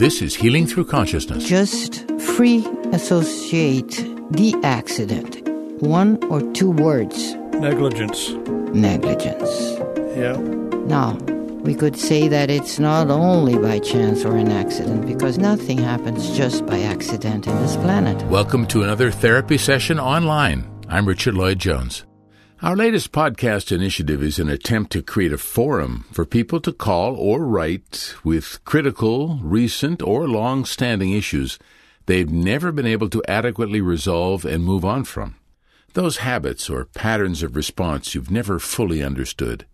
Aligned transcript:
This 0.00 0.22
is 0.22 0.34
Healing 0.34 0.66
Through 0.66 0.86
Consciousness. 0.86 1.46
Just 1.46 2.10
free 2.18 2.66
associate 2.94 3.90
the 4.30 4.54
accident. 4.62 5.46
One 5.82 6.16
or 6.30 6.40
two 6.54 6.70
words. 6.70 7.34
Negligence. 7.52 8.30
Negligence. 8.72 9.50
Yeah. 10.16 10.38
Now, 10.86 11.18
we 11.66 11.74
could 11.74 11.98
say 11.98 12.28
that 12.28 12.48
it's 12.48 12.78
not 12.78 13.10
only 13.10 13.58
by 13.58 13.78
chance 13.78 14.24
or 14.24 14.38
an 14.38 14.50
accident 14.50 15.06
because 15.06 15.36
nothing 15.36 15.76
happens 15.76 16.34
just 16.34 16.64
by 16.64 16.80
accident 16.80 17.46
in 17.46 17.54
this 17.60 17.76
planet. 17.76 18.22
Welcome 18.28 18.66
to 18.68 18.82
another 18.82 19.10
therapy 19.10 19.58
session 19.58 20.00
online. 20.00 20.66
I'm 20.88 21.06
Richard 21.06 21.34
Lloyd 21.34 21.58
Jones. 21.58 22.06
Our 22.62 22.76
latest 22.76 23.10
podcast 23.12 23.72
initiative 23.72 24.22
is 24.22 24.38
an 24.38 24.50
attempt 24.50 24.92
to 24.92 25.02
create 25.02 25.32
a 25.32 25.38
forum 25.38 26.04
for 26.12 26.26
people 26.26 26.60
to 26.60 26.74
call 26.74 27.16
or 27.16 27.46
write 27.46 28.14
with 28.22 28.62
critical, 28.66 29.38
recent, 29.42 30.02
or 30.02 30.28
long 30.28 30.66
standing 30.66 31.10
issues 31.10 31.58
they've 32.04 32.30
never 32.30 32.70
been 32.70 32.84
able 32.84 33.08
to 33.08 33.22
adequately 33.26 33.80
resolve 33.80 34.44
and 34.44 34.62
move 34.62 34.84
on 34.84 35.04
from. 35.04 35.36
Those 35.94 36.18
habits 36.18 36.68
or 36.68 36.84
patterns 36.84 37.42
of 37.42 37.56
response 37.56 38.14
you've 38.14 38.30
never 38.30 38.58
fully 38.58 39.02
understood. 39.02 39.64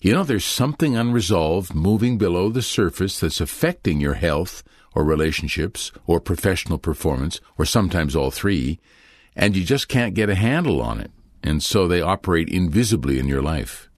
You 0.00 0.14
know, 0.14 0.24
there's 0.24 0.42
something 0.42 0.96
unresolved 0.96 1.74
moving 1.74 2.16
below 2.16 2.48
the 2.48 2.62
surface 2.62 3.20
that's 3.20 3.42
affecting 3.42 4.00
your 4.00 4.14
health 4.14 4.62
or 4.94 5.04
relationships 5.04 5.92
or 6.06 6.20
professional 6.20 6.78
performance 6.78 7.38
or 7.58 7.66
sometimes 7.66 8.16
all 8.16 8.30
three, 8.30 8.80
and 9.36 9.54
you 9.54 9.62
just 9.62 9.88
can't 9.88 10.14
get 10.14 10.30
a 10.30 10.34
handle 10.34 10.80
on 10.80 11.00
it 11.00 11.10
and 11.42 11.62
so 11.62 11.86
they 11.86 12.00
operate 12.00 12.48
invisibly 12.48 13.18
in 13.18 13.28
your 13.28 13.42
life. 13.42 13.88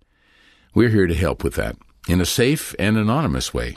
We're 0.74 0.88
here 0.88 1.06
to 1.06 1.14
help 1.14 1.45
with 1.45 1.55
that 1.55 1.77
in 2.09 2.20
a 2.20 2.27
safe 2.27 2.74
and 2.78 2.96
anonymous 2.96 3.52
way. 3.52 3.77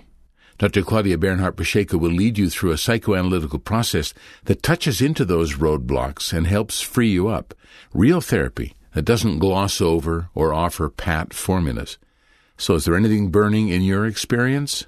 Dr. 0.57 0.83
Claudia 0.83 1.17
Bernhardt 1.17 1.57
Pacheco 1.57 1.97
will 1.97 2.11
lead 2.11 2.37
you 2.37 2.49
through 2.49 2.71
a 2.71 2.75
psychoanalytical 2.75 3.61
process 3.61 4.13
that 4.45 4.63
touches 4.63 5.01
into 5.01 5.25
those 5.25 5.55
roadblocks 5.55 6.31
and 6.31 6.47
helps 6.47 6.79
free 6.79 7.09
you 7.09 7.27
up. 7.27 7.53
Real 7.93 8.21
therapy 8.21 8.73
that 8.93 9.03
doesn't 9.03 9.39
gloss 9.39 9.81
over 9.81 10.29
or 10.33 10.53
offer 10.53 10.89
pat 10.89 11.33
formulas. 11.33 11.97
So 12.57 12.75
is 12.75 12.85
there 12.85 12.95
anything 12.95 13.29
burning 13.29 13.67
in 13.67 13.81
your 13.81 14.05
experience? 14.05 14.85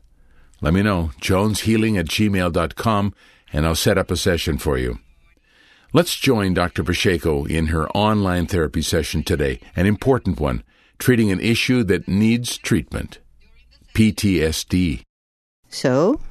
Let 0.61 0.73
me 0.73 0.81
know. 0.81 1.11
joneshealing 1.19 1.99
at 1.99 2.07
gmail.com 2.07 3.13
and 3.51 3.65
I'll 3.65 3.75
set 3.75 3.97
up 3.97 4.09
a 4.09 4.17
session 4.17 4.57
for 4.57 4.77
you. 4.77 4.99
Let's 5.97 6.15
join 6.15 6.53
Dr. 6.53 6.83
Pacheco 6.83 7.45
in 7.45 7.73
her 7.73 7.89
online 7.89 8.45
therapy 8.45 8.83
session 8.83 9.23
today, 9.23 9.59
an 9.75 9.87
important 9.87 10.39
one, 10.39 10.61
treating 10.99 11.31
an 11.31 11.39
issue 11.39 11.83
that 11.85 12.07
needs 12.07 12.55
treatment 12.59 13.17
PTSD. 13.95 15.01
So, 15.69 16.21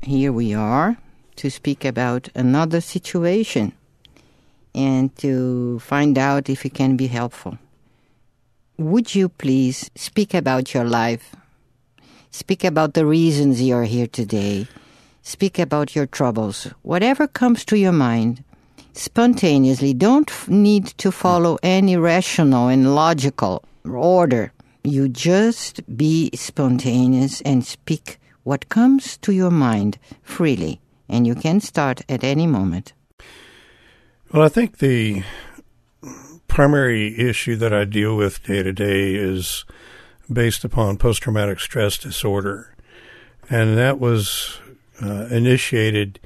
here 0.00 0.30
we 0.30 0.54
are 0.54 0.98
to 1.34 1.50
speak 1.50 1.84
about 1.84 2.28
another 2.36 2.80
situation 2.80 3.72
and 4.76 5.10
to 5.16 5.80
find 5.80 6.16
out 6.16 6.48
if 6.48 6.64
it 6.64 6.74
can 6.74 6.96
be 6.96 7.08
helpful. 7.08 7.58
Would 8.78 9.16
you 9.16 9.28
please 9.28 9.90
speak 9.96 10.34
about 10.34 10.72
your 10.72 10.84
life? 10.84 11.34
Speak 12.30 12.62
about 12.62 12.94
the 12.94 13.04
reasons 13.04 13.60
you're 13.60 13.90
here 13.90 14.06
today. 14.06 14.68
Speak 15.22 15.58
about 15.58 15.96
your 15.96 16.06
troubles. 16.06 16.68
Whatever 16.82 17.26
comes 17.26 17.64
to 17.64 17.76
your 17.76 17.90
mind 17.90 18.44
spontaneously. 18.96 19.94
Don't 19.94 20.30
need 20.48 20.86
to 20.98 21.10
follow 21.12 21.58
any 21.62 21.96
rational 21.96 22.68
and 22.68 22.94
logical 22.94 23.64
order. 23.84 24.52
You 24.84 25.08
just 25.08 25.80
be 25.96 26.30
spontaneous 26.34 27.40
and 27.42 27.64
speak 27.64 28.18
what 28.44 28.68
comes 28.68 29.16
to 29.18 29.32
your 29.32 29.50
mind 29.50 29.98
freely. 30.22 30.80
And 31.08 31.26
you 31.26 31.34
can 31.34 31.60
start 31.60 32.02
at 32.08 32.24
any 32.24 32.46
moment. 32.46 32.92
Well, 34.32 34.42
I 34.42 34.48
think 34.48 34.78
the 34.78 35.22
primary 36.48 37.18
issue 37.18 37.56
that 37.56 37.72
I 37.72 37.84
deal 37.84 38.16
with 38.16 38.42
day 38.44 38.62
to 38.62 38.72
day 38.72 39.14
is 39.14 39.64
based 40.32 40.64
upon 40.64 40.96
post 40.96 41.22
traumatic 41.22 41.60
stress 41.60 41.98
disorder. 41.98 42.74
And 43.48 43.76
that 43.76 44.00
was 44.00 44.58
uh, 45.02 45.26
initiated 45.26 46.18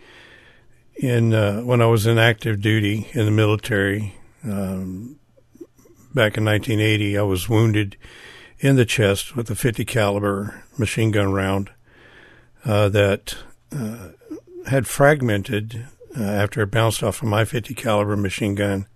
in 1.00 1.32
uh, 1.32 1.62
when 1.62 1.80
I 1.80 1.86
was 1.86 2.06
in 2.06 2.18
active 2.18 2.60
duty 2.60 3.08
in 3.12 3.24
the 3.24 3.30
military 3.30 4.14
um, 4.44 5.18
back 6.14 6.36
in 6.36 6.44
1980. 6.44 7.16
I 7.16 7.22
was 7.22 7.48
wounded 7.48 7.96
in 8.58 8.76
the 8.76 8.84
chest 8.84 9.34
with 9.34 9.50
a 9.50 9.54
50 9.54 9.86
caliber 9.86 10.62
machine 10.76 11.10
gun 11.10 11.32
round 11.32 11.70
uh, 12.66 12.90
that 12.90 13.34
uh, 13.72 14.08
had 14.66 14.86
fragmented 14.86 15.86
uh, 16.18 16.22
after 16.22 16.60
it 16.60 16.70
bounced 16.70 17.02
off 17.02 17.22
of 17.22 17.28
my 17.28 17.46
50 17.46 17.74
caliber 17.74 18.16
machine 18.16 18.54
gun, 18.54 18.86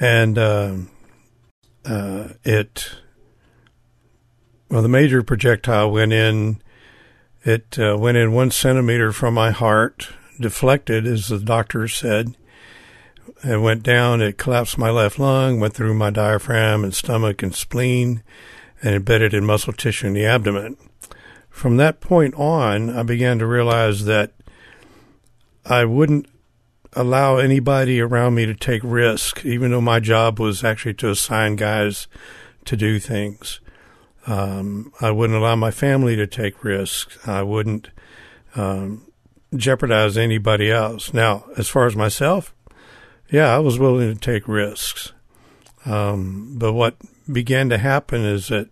and 0.00 0.36
um, 0.36 0.90
uh, 1.84 2.28
it 2.42 2.96
well 4.68 4.82
the 4.82 4.88
major 4.88 5.22
projectile 5.22 5.92
went 5.92 6.12
in. 6.12 6.60
It 7.44 7.78
uh, 7.78 7.96
went 7.98 8.16
in 8.16 8.32
one 8.32 8.50
centimeter 8.50 9.12
from 9.12 9.34
my 9.34 9.50
heart 9.50 10.08
deflected, 10.40 11.06
as 11.06 11.28
the 11.28 11.38
doctor 11.38 11.88
said. 11.88 12.36
It 13.44 13.60
went 13.60 13.82
down, 13.82 14.20
it 14.20 14.38
collapsed 14.38 14.78
my 14.78 14.90
left 14.90 15.18
lung, 15.18 15.60
went 15.60 15.74
through 15.74 15.94
my 15.94 16.10
diaphragm 16.10 16.84
and 16.84 16.94
stomach 16.94 17.42
and 17.42 17.54
spleen, 17.54 18.22
and 18.82 18.94
embedded 18.94 19.34
in 19.34 19.44
muscle 19.44 19.72
tissue 19.72 20.08
in 20.08 20.12
the 20.12 20.24
abdomen. 20.24 20.76
From 21.50 21.76
that 21.76 22.00
point 22.00 22.34
on, 22.34 22.90
I 22.90 23.02
began 23.02 23.38
to 23.38 23.46
realize 23.46 24.04
that 24.06 24.32
I 25.64 25.84
wouldn't 25.84 26.26
allow 26.94 27.36
anybody 27.36 28.00
around 28.00 28.34
me 28.34 28.46
to 28.46 28.54
take 28.54 28.82
risk, 28.84 29.44
even 29.44 29.70
though 29.70 29.80
my 29.80 30.00
job 30.00 30.40
was 30.40 30.64
actually 30.64 30.94
to 30.94 31.10
assign 31.10 31.56
guys 31.56 32.08
to 32.64 32.76
do 32.76 32.98
things. 32.98 33.60
Um, 34.26 34.92
I 35.00 35.10
wouldn't 35.10 35.38
allow 35.38 35.56
my 35.56 35.70
family 35.70 36.16
to 36.16 36.26
take 36.26 36.64
risks. 36.64 37.18
I 37.26 37.42
wouldn't 37.42 37.90
um, 38.54 39.06
jeopardize 39.56 40.16
anybody 40.16 40.70
else. 40.70 41.12
Now, 41.12 41.44
as 41.56 41.68
far 41.68 41.86
as 41.86 41.96
myself, 41.96 42.54
yeah, 43.30 43.54
I 43.54 43.58
was 43.58 43.78
willing 43.78 44.12
to 44.12 44.20
take 44.20 44.48
risks. 44.48 45.12
Um, 45.84 46.54
but 46.58 46.72
what 46.72 46.96
began 47.30 47.68
to 47.70 47.78
happen 47.78 48.24
is 48.24 48.48
that 48.48 48.68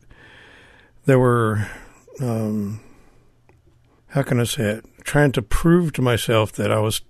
there 1.06 1.18
were, 1.18 1.66
um, 2.20 2.80
how 4.08 4.22
can 4.22 4.40
I 4.40 4.44
say 4.44 4.64
it, 4.64 4.84
trying 5.04 5.32
to 5.32 5.42
prove 5.42 5.92
to 5.94 6.02
myself 6.02 6.52
that 6.52 6.70
I 6.70 6.78
was 6.78 7.02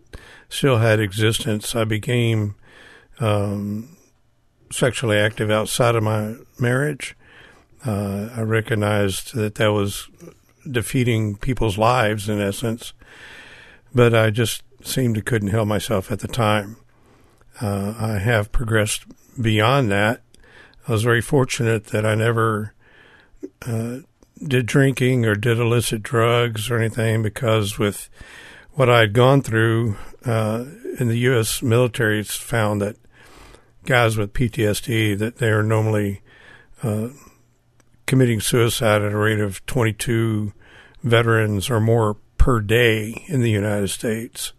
still 0.49 0.79
had 0.79 1.01
existence. 1.01 1.75
I 1.75 1.85
became 1.85 2.55
um, 3.21 3.97
sexually 4.71 5.17
active 5.17 5.51
outside 5.51 5.95
of 5.95 6.03
my 6.03 6.35
marriage. 6.59 7.17
Uh, 7.85 8.29
I 8.37 8.43
recognized 8.43 9.35
that 9.35 9.55
that 9.57 9.73
was 9.73 10.09
defeating 10.71 11.37
people's 11.37 11.79
lives 11.79 12.29
in 12.29 12.41
essence 12.41 12.93
but 13.95 14.15
I 14.15 14.31
just 14.31 14.63
seemed 14.83 15.15
to 15.17 15.23
couldn't 15.23 15.49
help 15.49 15.69
myself 15.69 16.11
at 16.11 16.21
the 16.21 16.29
time. 16.29 16.77
Uh, 17.61 17.95
I 17.99 18.19
have 18.19 18.53
progressed 18.53 19.05
beyond 19.41 19.91
that. 19.91 20.23
I 20.89 20.93
was 20.93 21.03
very 21.03 21.21
fortunate 21.21 21.87
that 21.87 22.07
I 22.07 22.15
never 22.15 22.75
uh, 23.67 23.99
did 24.43 24.67
drinking 24.67 25.27
or 25.27 25.35
did 25.35 25.59
illicit 25.59 26.03
drugs 26.03 26.71
or 26.71 26.79
anything 26.79 27.23
because 27.23 27.79
with 27.79 28.09
what 28.73 28.89
I 28.89 29.01
had 29.01 29.13
gone 29.13 29.43
through 29.43 29.97
uh, 30.25 30.65
in 30.99 31.09
the 31.09 31.19
U.S. 31.19 31.63
military, 31.63 32.21
it's 32.21 32.37
found 32.37 32.81
that 32.81 32.97
guys 33.85 34.17
with 34.17 34.33
PTSD 34.33 35.19
that 35.19 35.37
they 35.37 35.49
are 35.49 35.63
normally 35.63 36.23
uh, 36.83 37.09
committing 38.07 38.41
suicide 38.41 39.03
at 39.03 39.13
a 39.13 39.17
rate 39.17 39.41
of 39.41 39.65
22 39.67 40.53
veterans 41.03 41.71
or 41.71 41.81
more 41.81 42.17
per 42.41 42.59
day 42.59 43.23
in 43.27 43.43
the 43.43 43.51
United 43.51 43.89
States. 43.89 44.55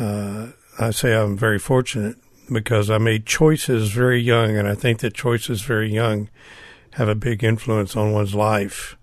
Uh, 0.00 0.48
I 0.80 0.90
say 0.90 1.14
I'm 1.14 1.36
very 1.36 1.60
fortunate 1.60 2.16
because 2.52 2.90
I 2.90 2.98
made 2.98 3.24
choices 3.24 3.92
very 3.92 4.20
young, 4.20 4.56
and 4.56 4.66
I 4.66 4.74
think 4.74 4.98
that 4.98 5.14
choices 5.14 5.62
very 5.62 5.94
young 5.94 6.28
have 6.94 7.08
a 7.08 7.14
big 7.14 7.44
influence 7.44 7.94
on 7.94 8.10
one's 8.10 8.34
life. 8.34 8.96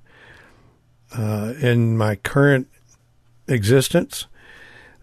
Uh, 1.17 1.53
in 1.61 1.97
my 1.97 2.17
current 2.17 2.67
existence, 3.47 4.27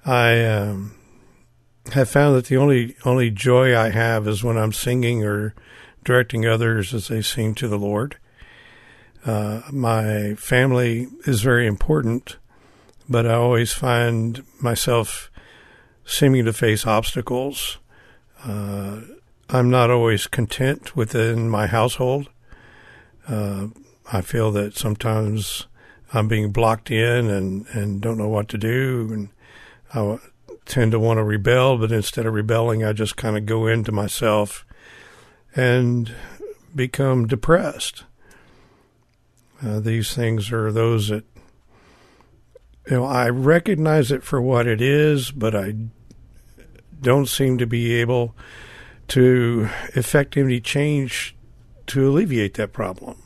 I 0.05 0.45
um, 0.45 0.95
have 1.95 2.11
found 2.11 2.37
that 2.37 2.45
the 2.45 2.59
only 2.59 2.95
only 3.07 3.31
joy 3.31 3.75
I 3.75 3.89
have 3.89 4.29
is 4.29 4.45
when 4.45 4.59
I'm 4.59 4.75
singing 4.75 5.25
or 5.25 5.55
directing 6.05 6.45
others 6.45 6.93
as 6.93 7.09
they 7.09 7.23
sing 7.23 7.55
to 7.55 7.69
the 7.69 7.79
Lord. 7.79 8.19
Uh, 9.25 9.63
my 9.73 10.35
family 10.35 11.09
is 11.25 11.41
very 11.41 11.67
important, 11.67 12.37
but 13.11 13.27
I 13.27 13.35
always 13.35 13.73
find 13.73 14.45
myself 14.61 15.31
seeming 16.05 16.45
to 16.45 16.53
face 16.53 16.87
obstacles. 16.87 17.79
Uh, 18.45 19.01
I'm 19.49 19.69
not 19.69 19.91
always 19.91 20.29
content 20.29 20.95
within 20.95 21.51
my 21.51 21.67
household. 21.67 22.31
Uh, 23.29 23.67
I 24.13 24.21
feel 24.21 24.53
that 24.53 24.77
sometimes 24.77 25.67
I'm 26.15 26.29
being 26.29 26.53
blocked 26.53 26.91
in 26.91 27.29
and, 27.29 27.67
and 27.73 28.01
don't 28.01 28.17
know 28.17 28.29
what 28.29 28.49
to 28.51 28.59
do. 28.59 29.09
And 29.13 29.29
I 29.93 30.19
tend 30.65 30.93
to 30.93 31.01
want 31.01 31.19
to 31.19 31.25
rebel, 31.25 31.79
but 31.79 31.91
instead 31.91 32.27
of 32.27 32.35
rebelling, 32.35 32.85
I 32.85 32.93
just 32.93 33.17
kind 33.17 33.37
of 33.37 33.45
go 33.45 33.67
into 33.67 33.91
myself 33.91 34.65
and 35.57 36.15
become 36.77 37.27
depressed. 37.27 38.05
Uh, 39.61 39.81
these 39.81 40.15
things 40.15 40.53
are 40.53 40.71
those 40.71 41.09
that, 41.09 41.25
you 42.91 42.97
know, 42.97 43.05
I 43.05 43.29
recognize 43.29 44.11
it 44.11 44.25
for 44.25 44.43
what 44.43 44.67
it 44.67 44.81
is, 44.81 45.31
but 45.31 45.55
I 45.55 45.75
don't 47.01 47.29
seem 47.29 47.57
to 47.59 47.67
be 47.67 47.95
able 47.95 48.35
to 49.09 49.69
effect 49.95 50.37
any 50.37 50.61
change 50.61 51.37
to 51.87 52.09
alleviate 52.09 52.55
that 52.55 52.73
problem. 52.73 53.23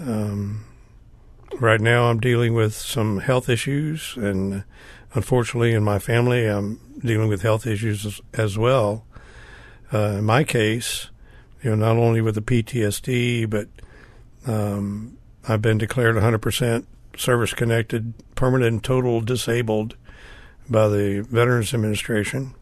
Um, 0.00 0.64
right 1.60 1.80
now, 1.80 2.10
I'm 2.10 2.18
dealing 2.18 2.52
with 2.52 2.74
some 2.74 3.18
health 3.18 3.48
issues, 3.48 4.16
and 4.16 4.64
unfortunately, 5.14 5.72
in 5.72 5.84
my 5.84 6.00
family, 6.00 6.46
I'm 6.46 6.80
dealing 6.98 7.28
with 7.28 7.42
health 7.42 7.64
issues 7.64 8.04
as, 8.04 8.20
as 8.34 8.58
well. 8.58 9.06
Uh, 9.92 10.16
in 10.18 10.24
my 10.24 10.42
case, 10.42 11.10
you 11.62 11.70
know, 11.70 11.76
not 11.76 11.96
only 11.96 12.20
with 12.20 12.34
the 12.34 12.42
PTSD, 12.42 13.48
but 13.48 13.68
um, 14.48 15.16
I've 15.48 15.62
been 15.62 15.78
declared 15.78 16.16
100% 16.16 16.86
service 17.16 17.54
connected, 17.54 18.14
permanent 18.34 18.72
and 18.72 18.84
total 18.84 19.20
disabled 19.20 19.96
by 20.68 20.88
the 20.88 21.26
Veterans 21.28 21.72
Administration. 21.74 22.54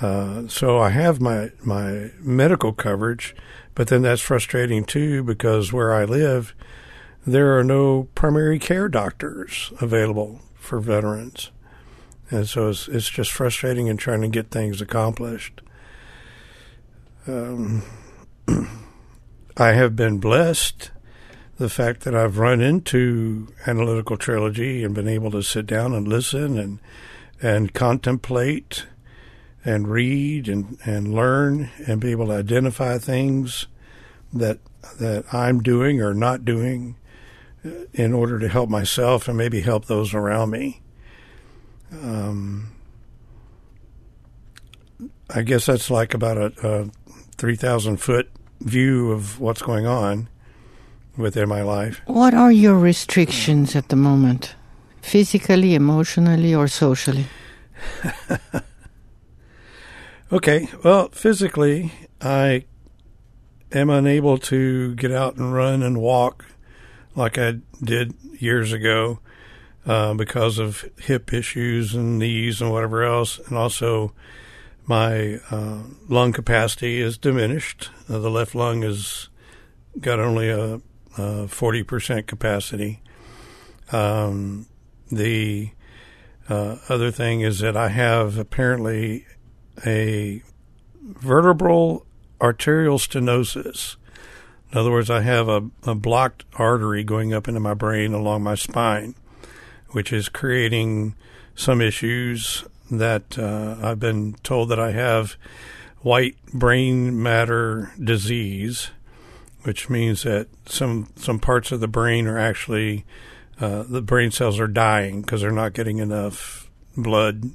Uh, 0.00 0.46
so 0.46 0.78
I 0.78 0.90
have 0.90 1.20
my 1.20 1.50
my 1.64 2.10
medical 2.20 2.72
coverage, 2.72 3.34
but 3.74 3.88
then 3.88 4.02
that's 4.02 4.22
frustrating 4.22 4.84
too 4.84 5.24
because 5.24 5.72
where 5.72 5.92
I 5.92 6.04
live, 6.04 6.54
there 7.26 7.58
are 7.58 7.64
no 7.64 8.08
primary 8.14 8.58
care 8.58 8.88
doctors 8.88 9.72
available 9.80 10.40
for 10.54 10.78
veterans, 10.78 11.50
and 12.30 12.48
so 12.48 12.68
it's 12.68 12.86
it's 12.86 13.08
just 13.10 13.32
frustrating 13.32 13.88
in 13.88 13.96
trying 13.96 14.20
to 14.20 14.28
get 14.28 14.50
things 14.50 14.80
accomplished. 14.80 15.60
Um, 17.26 17.82
I 19.56 19.72
have 19.72 19.96
been 19.96 20.18
blessed 20.18 20.92
the 21.58 21.68
fact 21.68 22.02
that 22.02 22.14
I've 22.14 22.38
run 22.38 22.60
into 22.60 23.48
analytical 23.66 24.16
trilogy 24.16 24.84
and 24.84 24.94
been 24.94 25.08
able 25.08 25.32
to 25.32 25.42
sit 25.42 25.66
down 25.66 25.92
and 25.92 26.06
listen 26.06 26.56
and 26.56 26.78
and 27.40 27.72
contemplate 27.72 28.86
and 29.64 29.88
read 29.88 30.48
and, 30.48 30.78
and 30.84 31.14
learn 31.14 31.70
and 31.86 32.00
be 32.00 32.10
able 32.10 32.26
to 32.26 32.34
identify 32.34 32.98
things 32.98 33.66
that 34.32 34.60
that 34.98 35.24
I'm 35.34 35.60
doing 35.60 36.00
or 36.00 36.14
not 36.14 36.44
doing 36.44 36.96
uh, 37.64 37.70
in 37.92 38.14
order 38.14 38.38
to 38.38 38.48
help 38.48 38.70
myself 38.70 39.26
and 39.26 39.36
maybe 39.36 39.60
help 39.60 39.86
those 39.86 40.14
around 40.14 40.50
me. 40.50 40.80
Um, 41.92 42.72
I 45.28 45.42
guess 45.42 45.66
that's 45.66 45.90
like 45.90 46.14
about 46.14 46.38
a, 46.38 46.52
a 46.62 46.90
three 47.36 47.56
thousand 47.56 47.96
foot 47.96 48.30
view 48.60 49.10
of 49.10 49.40
what's 49.40 49.62
going 49.62 49.86
on 49.86 50.28
within 51.18 51.48
my 51.48 51.62
life. 51.62 52.00
What 52.06 52.32
are 52.32 52.52
your 52.52 52.78
restrictions 52.78 53.76
at 53.76 53.88
the 53.88 53.96
moment? 53.96 54.54
physically, 55.08 55.74
emotionally, 55.74 56.54
or 56.54 56.68
socially? 56.68 57.26
okay, 60.32 60.68
well, 60.84 61.08
physically, 61.08 61.92
I 62.20 62.64
am 63.72 63.90
unable 63.90 64.38
to 64.38 64.94
get 64.96 65.12
out 65.12 65.36
and 65.36 65.52
run 65.52 65.82
and 65.82 65.98
walk 65.98 66.44
like 67.14 67.38
I 67.38 67.54
did 67.82 68.14
years 68.38 68.72
ago 68.72 69.20
uh, 69.86 70.14
because 70.14 70.58
of 70.58 70.84
hip 70.98 71.32
issues 71.32 71.94
and 71.94 72.18
knees 72.18 72.60
and 72.60 72.70
whatever 72.70 73.02
else, 73.02 73.38
and 73.48 73.56
also 73.56 74.12
my 74.86 75.40
uh, 75.50 75.82
lung 76.08 76.32
capacity 76.32 77.00
is 77.00 77.16
diminished. 77.18 77.90
Uh, 78.08 78.18
the 78.18 78.30
left 78.30 78.54
lung 78.54 78.82
has 78.82 79.28
got 80.00 80.20
only 80.20 80.50
a, 80.50 80.80
a 81.16 81.46
40% 81.46 82.26
capacity. 82.26 83.00
Um, 83.92 84.66
the 85.10 85.70
uh, 86.48 86.76
other 86.88 87.10
thing 87.10 87.40
is 87.40 87.60
that 87.60 87.76
I 87.76 87.88
have 87.88 88.38
apparently 88.38 89.26
a 89.86 90.42
vertebral 91.02 92.06
arterial 92.40 92.98
stenosis. 92.98 93.96
In 94.72 94.78
other 94.78 94.90
words, 94.90 95.10
I 95.10 95.22
have 95.22 95.48
a, 95.48 95.68
a 95.84 95.94
blocked 95.94 96.44
artery 96.54 97.04
going 97.04 97.32
up 97.32 97.48
into 97.48 97.60
my 97.60 97.74
brain 97.74 98.12
along 98.12 98.42
my 98.42 98.54
spine, 98.54 99.14
which 99.90 100.12
is 100.12 100.28
creating 100.28 101.14
some 101.54 101.80
issues 101.80 102.64
that 102.90 103.38
uh, 103.38 103.76
I've 103.82 103.98
been 103.98 104.34
told 104.42 104.68
that 104.68 104.80
I 104.80 104.92
have 104.92 105.36
white 106.00 106.36
brain 106.52 107.20
matter 107.22 107.92
disease, 108.02 108.90
which 109.68 109.90
means 109.90 110.22
that 110.22 110.48
some 110.64 111.12
some 111.16 111.38
parts 111.38 111.72
of 111.72 111.80
the 111.80 111.86
brain 111.86 112.26
are 112.26 112.38
actually 112.38 113.04
uh, 113.60 113.82
the 113.82 114.00
brain 114.00 114.30
cells 114.30 114.58
are 114.58 114.66
dying 114.66 115.20
because 115.20 115.42
they're 115.42 115.50
not 115.50 115.74
getting 115.74 115.98
enough 115.98 116.70
blood 116.96 117.50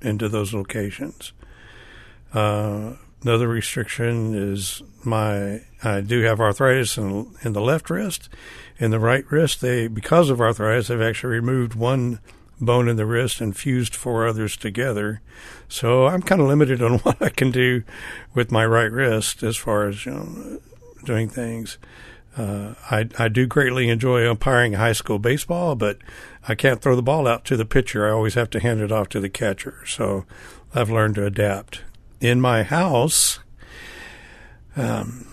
into 0.00 0.28
those 0.28 0.52
locations. 0.52 1.32
Uh, 2.34 2.94
another 3.22 3.46
restriction 3.46 4.34
is 4.34 4.82
my 5.04 5.60
I 5.84 6.00
do 6.00 6.22
have 6.22 6.40
arthritis 6.40 6.98
in, 6.98 7.32
in 7.42 7.52
the 7.52 7.60
left 7.60 7.90
wrist. 7.90 8.28
In 8.78 8.90
the 8.90 8.98
right 8.98 9.24
wrist, 9.30 9.60
they 9.60 9.86
because 9.86 10.30
of 10.30 10.40
arthritis, 10.40 10.88
they've 10.88 11.00
actually 11.00 11.36
removed 11.36 11.76
one 11.76 12.18
bone 12.60 12.88
in 12.88 12.96
the 12.96 13.06
wrist 13.06 13.40
and 13.40 13.56
fused 13.56 13.94
four 13.94 14.26
others 14.26 14.56
together. 14.56 15.20
So 15.68 16.08
I'm 16.08 16.22
kind 16.22 16.40
of 16.40 16.48
limited 16.48 16.82
on 16.82 16.98
what 16.98 17.22
I 17.22 17.28
can 17.28 17.52
do 17.52 17.84
with 18.34 18.50
my 18.50 18.66
right 18.66 18.90
wrist 18.90 19.44
as 19.44 19.56
far 19.56 19.86
as 19.86 20.04
you 20.04 20.12
know 20.12 20.60
doing 21.04 21.28
things. 21.28 21.78
Uh, 22.36 22.74
I, 22.90 23.08
I 23.18 23.28
do 23.28 23.46
greatly 23.46 23.88
enjoy 23.90 24.28
umpiring 24.28 24.74
high 24.74 24.94
school 24.94 25.18
baseball, 25.18 25.74
but 25.74 25.98
I 26.48 26.54
can't 26.54 26.80
throw 26.80 26.96
the 26.96 27.02
ball 27.02 27.26
out 27.26 27.44
to 27.46 27.56
the 27.56 27.66
pitcher. 27.66 28.06
I 28.06 28.10
always 28.10 28.34
have 28.34 28.48
to 28.50 28.60
hand 28.60 28.80
it 28.80 28.90
off 28.90 29.08
to 29.10 29.20
the 29.20 29.28
catcher. 29.28 29.84
So 29.86 30.24
I've 30.74 30.90
learned 30.90 31.16
to 31.16 31.26
adapt. 31.26 31.82
In 32.20 32.40
my 32.40 32.62
house, 32.62 33.40
um, 34.76 35.26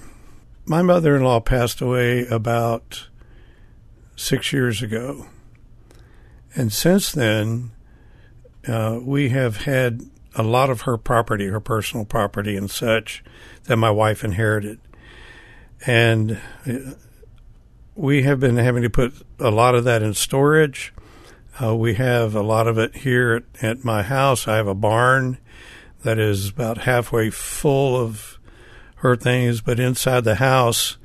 my 0.65 0.81
mother 0.81 1.15
in 1.15 1.23
law 1.23 1.39
passed 1.39 1.79
away 1.79 2.27
about 2.27 3.07
six 4.15 4.51
years 4.51 4.81
ago. 4.81 5.27
And 6.55 6.73
since 6.73 7.11
then, 7.11 7.71
uh, 8.67 8.99
we 9.01 9.29
have 9.29 9.63
had 9.63 10.01
a 10.35 10.43
lot 10.43 10.69
of 10.69 10.81
her 10.81 10.97
property, 10.97 11.47
her 11.47 11.61
personal 11.61 12.05
property 12.05 12.57
and 12.57 12.69
such, 12.69 13.23
that 13.65 13.77
my 13.77 13.89
wife 13.89 14.23
inherited 14.23 14.79
and 15.85 16.39
we 17.95 18.23
have 18.23 18.39
been 18.39 18.57
having 18.57 18.83
to 18.83 18.89
put 18.89 19.13
a 19.39 19.51
lot 19.51 19.75
of 19.75 19.83
that 19.83 20.01
in 20.01 20.13
storage. 20.13 20.93
Uh, 21.61 21.75
we 21.75 21.95
have 21.95 22.35
a 22.35 22.41
lot 22.41 22.67
of 22.67 22.77
it 22.77 22.97
here 22.97 23.33
at, 23.33 23.63
at, 23.63 23.83
my 23.83 24.01
house. 24.01 24.47
I 24.47 24.55
have 24.55 24.67
a 24.67 24.75
barn 24.75 25.37
that 26.03 26.17
is 26.17 26.49
about 26.49 26.79
halfway 26.79 27.29
full 27.29 27.97
of 27.97 28.39
her 28.95 29.15
things, 29.15 29.59
but 29.59 29.79
inside 29.79 30.23
the 30.23 30.35
house, 30.35 30.97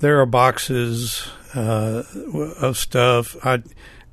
there 0.00 0.20
are 0.20 0.26
boxes 0.26 1.28
uh, 1.54 2.02
of 2.60 2.76
stuff. 2.76 3.36
I, 3.44 3.62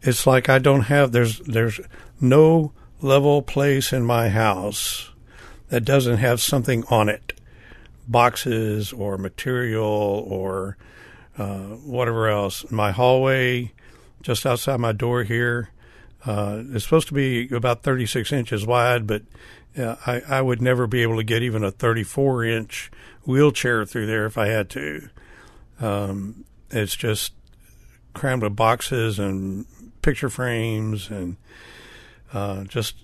it's 0.02 0.28
like 0.28 0.50
I 0.50 0.60
don't 0.60 0.84
have. 0.84 1.12
There's 1.12 1.40
there's 1.40 1.80
no 2.22 2.74
level 3.02 3.42
place 3.42 3.92
in 3.92 4.04
my 4.04 4.30
house 4.30 5.12
that 5.70 5.82
doesn't 5.82 6.18
have 6.18 6.42
something 6.42 6.84
on 6.90 7.10
it 7.10 7.27
boxes 8.08 8.94
or 8.94 9.18
material 9.18 9.84
or 10.28 10.78
uh, 11.38 11.58
whatever 11.58 12.28
else. 12.28 12.70
My 12.72 12.92
hallway, 12.92 13.74
just 14.22 14.46
outside 14.46 14.80
my 14.80 14.92
door 14.92 15.24
here, 15.24 15.70
uh, 16.26 16.64
is 16.72 16.84
supposed 16.84 17.08
to 17.10 17.14
be 17.14 17.54
about 17.54 17.84
36 17.84 18.32
inches 18.32 18.66
wide, 18.66 19.08
but 19.08 19.24
uh, 19.78 19.96
I, 20.06 20.22
I 20.28 20.42
would 20.42 20.62
never 20.62 20.88
be 20.88 21.04
able 21.04 21.18
to 21.18 21.24
get 21.24 21.44
even 21.44 21.64
a 21.64 21.72
34 21.72 22.44
inch 22.46 22.92
wheelchair 23.26 23.86
through 23.86 24.08
there 24.08 24.26
if 24.26 24.38
I 24.38 24.48
had 24.48 24.70
to. 24.72 25.10
Um, 25.80 26.46
it's 26.72 26.96
just 26.96 27.34
crammed 28.14 28.42
with 28.42 28.56
boxes 28.56 29.20
and 29.20 29.66
picture 30.02 30.30
frames 30.30 31.10
and 31.10 31.38
uh, 32.34 32.64
just 32.64 32.96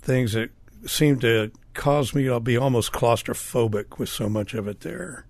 things 0.00 0.32
that 0.32 0.50
seem 0.86 1.20
to 1.20 1.50
caused 1.80 2.14
me 2.14 2.24
to 2.24 2.38
be 2.38 2.58
almost 2.58 2.92
claustrophobic 2.92 3.98
with 3.98 4.10
so 4.10 4.28
much 4.28 4.52
of 4.52 4.68
it 4.68 4.80
there. 4.80 5.24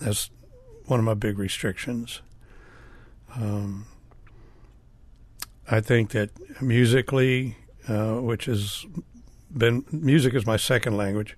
That's 0.00 0.30
one 0.86 0.98
of 0.98 1.04
my 1.04 1.12
big 1.12 1.38
restrictions. 1.38 2.22
Um, 3.34 3.84
I 5.70 5.80
think 5.80 6.12
that 6.12 6.30
musically, 6.62 7.58
uh, 7.88 8.14
which 8.14 8.46
has 8.46 8.86
been 9.54 9.84
music 9.92 10.32
is 10.32 10.46
my 10.46 10.56
second 10.56 10.96
language, 10.96 11.36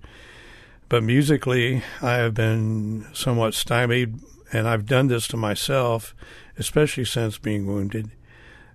but 0.89 1.03
musically, 1.03 1.83
I 2.01 2.15
have 2.15 2.35
been 2.35 3.07
somewhat 3.13 3.55
stymied 3.55 4.21
and 4.53 4.69
I've 4.69 4.87
done 4.87 5.09
this 5.09 5.27
to 5.29 5.37
myself, 5.37 6.15
especially 6.57 7.07
since 7.07 7.39
being 7.39 7.67
wounded. 7.67 8.13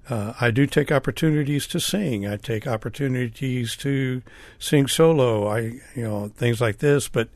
Uh, 0.09 0.33
I 0.39 0.51
do 0.51 0.65
take 0.65 0.91
opportunities 0.91 1.65
to 1.67 1.79
sing. 1.79 2.27
I 2.27 2.37
take 2.37 2.67
opportunities 2.67 3.75
to 3.77 4.21
sing 4.59 4.87
solo. 4.87 5.47
I, 5.47 5.59
you 5.95 6.03
know, 6.03 6.27
things 6.27 6.59
like 6.59 6.79
this, 6.79 7.07
but 7.07 7.29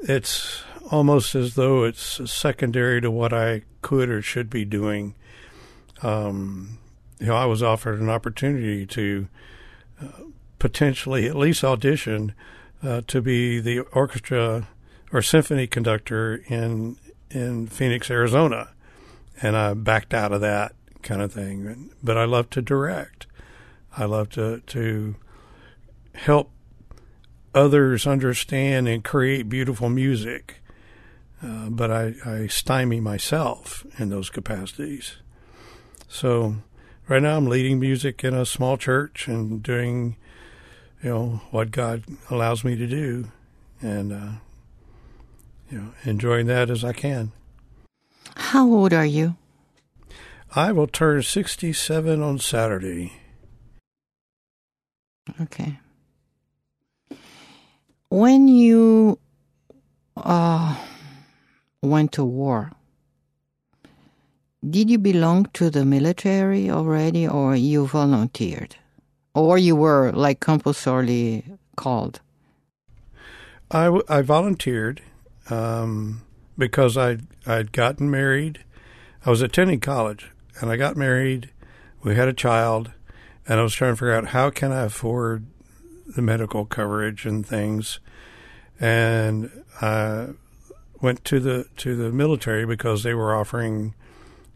it's 0.00 0.62
almost 0.90 1.34
as 1.34 1.54
though 1.54 1.84
it's 1.84 2.30
secondary 2.30 3.00
to 3.00 3.10
what 3.10 3.32
I 3.32 3.62
could 3.80 4.10
or 4.10 4.20
should 4.20 4.50
be 4.50 4.64
doing. 4.64 5.14
Um, 6.02 6.78
you 7.18 7.26
know, 7.26 7.36
I 7.36 7.46
was 7.46 7.62
offered 7.62 8.00
an 8.00 8.10
opportunity 8.10 8.84
to 8.86 9.28
uh, 10.02 10.08
potentially 10.58 11.26
at 11.26 11.36
least 11.36 11.64
audition 11.64 12.34
uh, 12.82 13.00
to 13.06 13.22
be 13.22 13.60
the 13.60 13.80
orchestra 13.80 14.68
or 15.12 15.22
symphony 15.22 15.66
conductor 15.66 16.42
in 16.48 16.96
in 17.30 17.66
Phoenix, 17.66 18.10
Arizona, 18.10 18.68
and 19.42 19.56
I 19.56 19.74
backed 19.74 20.14
out 20.14 20.30
of 20.30 20.40
that 20.42 20.74
kind 21.04 21.22
of 21.22 21.32
thing. 21.32 21.90
But 22.02 22.18
I 22.18 22.24
love 22.24 22.50
to 22.50 22.62
direct. 22.62 23.26
I 23.96 24.06
love 24.06 24.30
to 24.30 24.60
to 24.60 25.14
help 26.14 26.50
others 27.54 28.06
understand 28.06 28.88
and 28.88 29.04
create 29.04 29.48
beautiful 29.48 29.88
music. 29.88 30.60
Uh, 31.42 31.68
but 31.68 31.90
I, 31.90 32.14
I 32.24 32.46
stymie 32.46 33.00
myself 33.00 33.86
in 33.98 34.08
those 34.08 34.30
capacities. 34.30 35.16
So 36.08 36.56
right 37.06 37.22
now 37.22 37.36
I'm 37.36 37.46
leading 37.46 37.78
music 37.78 38.24
in 38.24 38.34
a 38.34 38.46
small 38.46 38.76
church 38.76 39.28
and 39.28 39.62
doing, 39.62 40.16
you 41.02 41.10
know, 41.10 41.40
what 41.50 41.70
God 41.70 42.04
allows 42.30 42.64
me 42.64 42.76
to 42.76 42.86
do, 42.86 43.30
and 43.82 44.12
uh, 44.12 44.32
you 45.70 45.78
know, 45.78 45.92
enjoying 46.04 46.46
that 46.46 46.70
as 46.70 46.82
I 46.82 46.92
can. 46.92 47.32
How 48.36 48.66
old 48.66 48.92
are 48.92 49.06
you? 49.06 49.36
I 50.56 50.70
will 50.70 50.86
turn 50.86 51.22
67 51.22 52.22
on 52.22 52.38
Saturday. 52.38 53.12
Okay. 55.40 55.80
When 58.08 58.46
you 58.46 59.18
uh, 60.16 60.76
went 61.82 62.12
to 62.12 62.24
war, 62.24 62.70
did 64.68 64.90
you 64.90 64.98
belong 64.98 65.46
to 65.54 65.70
the 65.70 65.84
military 65.84 66.70
already 66.70 67.26
or 67.26 67.56
you 67.56 67.88
volunteered? 67.88 68.76
Or 69.34 69.58
you 69.58 69.74
were 69.74 70.12
like 70.12 70.38
compulsorily 70.38 71.44
called? 71.76 72.20
I, 73.72 73.86
w- 73.86 74.04
I 74.08 74.22
volunteered 74.22 75.02
um, 75.50 76.22
because 76.56 76.96
I'd, 76.96 77.26
I'd 77.44 77.72
gotten 77.72 78.08
married. 78.08 78.64
I 79.26 79.30
was 79.30 79.42
attending 79.42 79.80
college 79.80 80.30
and 80.60 80.70
I 80.70 80.76
got 80.76 80.96
married. 80.96 81.50
We 82.02 82.14
had 82.14 82.28
a 82.28 82.32
child, 82.32 82.92
and 83.46 83.58
I 83.58 83.62
was 83.62 83.74
trying 83.74 83.92
to 83.92 83.96
figure 83.96 84.14
out 84.14 84.28
how 84.28 84.50
can 84.50 84.72
I 84.72 84.82
afford 84.82 85.46
the 86.06 86.22
medical 86.22 86.64
coverage 86.64 87.26
and 87.26 87.46
things. 87.46 88.00
And 88.80 89.50
I 89.80 90.28
went 91.00 91.24
to 91.24 91.40
the 91.40 91.66
to 91.76 91.96
the 91.96 92.12
military 92.12 92.66
because 92.66 93.02
they 93.02 93.14
were 93.14 93.34
offering, 93.34 93.94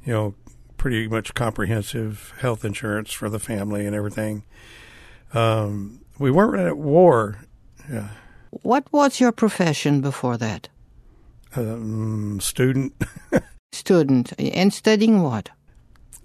you 0.05 0.13
know, 0.13 0.35
pretty 0.77 1.09
much 1.09 1.35
comprehensive 1.35 2.33
health 2.41 2.65
insurance 2.65 3.13
for 3.13 3.29
the 3.29 3.39
family 3.39 3.87
and 3.87 3.95
everything. 3.95 4.45
Um, 5.35 6.01
we 6.19 6.31
weren't 6.31 6.61
at 6.61 6.79
war. 6.79 7.39
Yeah. 7.91 8.09
What 8.51 8.91
was 8.93 9.21
your 9.21 9.33
profession 9.33 10.01
before 10.01 10.37
that? 10.39 10.69
Um, 11.55 12.41
student. 12.41 12.95
Student. 13.73 14.33
And 14.39 14.73
studying 14.73 15.23
what? 15.23 15.51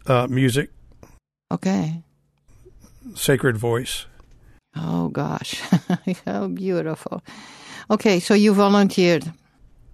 Uh, 0.06 0.28
music. 0.28 0.70
Okay. 1.52 2.04
Sacred 3.16 3.58
voice. 3.58 4.06
Oh, 4.76 5.10
gosh. 5.10 5.62
How 6.26 6.48
beautiful. 6.48 7.24
Okay, 7.92 8.20
so 8.20 8.34
you 8.34 8.54
volunteered. 8.54 9.32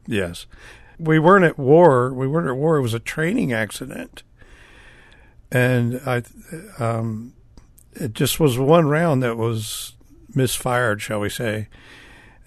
Yes. 0.08 0.46
We 0.98 1.20
weren't 1.20 1.46
at 1.46 1.58
war. 1.58 2.13
We 2.13 2.28
weren't 2.28 2.48
at 2.48 2.56
war. 2.56 2.78
It 2.78 2.82
was 2.82 2.94
a 2.94 3.00
training 3.00 3.54
accident. 3.54 4.24
And 5.51 6.01
I, 6.06 6.24
um, 6.78 7.34
it 7.94 8.13
just 8.13 8.39
was 8.39 8.58
one 8.58 8.88
round 8.88 9.24
that 9.24 9.38
was 9.38 9.94
misfired, 10.34 11.01
shall 11.01 11.20
we 11.20 11.30
say. 11.30 11.68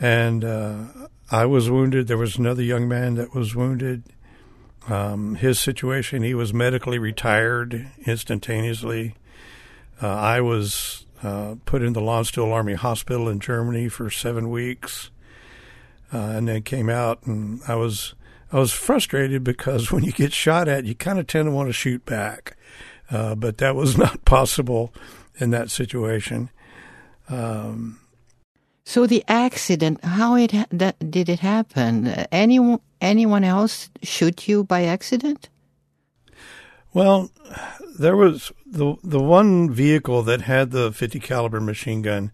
And 0.00 0.44
uh, 0.44 0.84
I 1.30 1.46
was 1.46 1.70
wounded. 1.70 2.06
There 2.06 2.18
was 2.18 2.36
another 2.36 2.62
young 2.62 2.88
man 2.88 3.14
that 3.14 3.34
was 3.34 3.54
wounded. 3.54 4.04
Um, 4.88 5.36
his 5.36 5.60
situation, 5.60 6.22
he 6.22 6.34
was 6.34 6.52
medically 6.52 6.98
retired 6.98 7.88
instantaneously. 8.04 9.14
Uh, 10.02 10.08
I 10.08 10.40
was 10.40 11.06
uh, 11.22 11.54
put 11.64 11.82
in 11.82 11.92
the 11.92 12.00
Landstuhl 12.00 12.52
Army 12.52 12.74
Hospital 12.74 13.28
in 13.28 13.38
Germany 13.38 13.88
for 13.88 14.10
seven 14.10 14.50
weeks, 14.50 15.10
uh, 16.12 16.18
and 16.18 16.48
then 16.48 16.62
came 16.62 16.88
out. 16.88 17.24
And 17.24 17.60
I 17.68 17.76
was 17.76 18.14
I 18.52 18.58
was 18.58 18.72
frustrated 18.72 19.44
because 19.44 19.92
when 19.92 20.02
you 20.02 20.12
get 20.12 20.32
shot 20.32 20.68
at, 20.68 20.84
you 20.84 20.94
kind 20.94 21.18
of 21.18 21.26
tend 21.26 21.46
to 21.46 21.52
want 21.52 21.68
to 21.68 21.72
shoot 21.72 22.04
back, 22.04 22.56
uh, 23.10 23.34
but 23.34 23.58
that 23.58 23.76
was 23.76 23.96
not 23.98 24.24
possible 24.24 24.92
in 25.38 25.50
that 25.50 25.70
situation. 25.70 26.50
Um, 27.28 28.00
so 28.84 29.06
the 29.06 29.24
accident, 29.28 30.04
how 30.04 30.34
it 30.36 30.52
that 30.70 31.10
did 31.10 31.28
it 31.28 31.40
happen? 31.40 32.08
Anyone 32.32 32.80
anyone 33.00 33.44
else 33.44 33.90
shoot 34.02 34.48
you 34.48 34.64
by 34.64 34.84
accident? 34.84 35.48
Well, 36.92 37.30
there 37.98 38.16
was 38.16 38.52
the 38.66 38.96
the 39.02 39.20
one 39.20 39.70
vehicle 39.70 40.22
that 40.24 40.42
had 40.42 40.70
the 40.70 40.92
50 40.92 41.20
caliber 41.20 41.60
machine 41.60 42.02
gun 42.02 42.32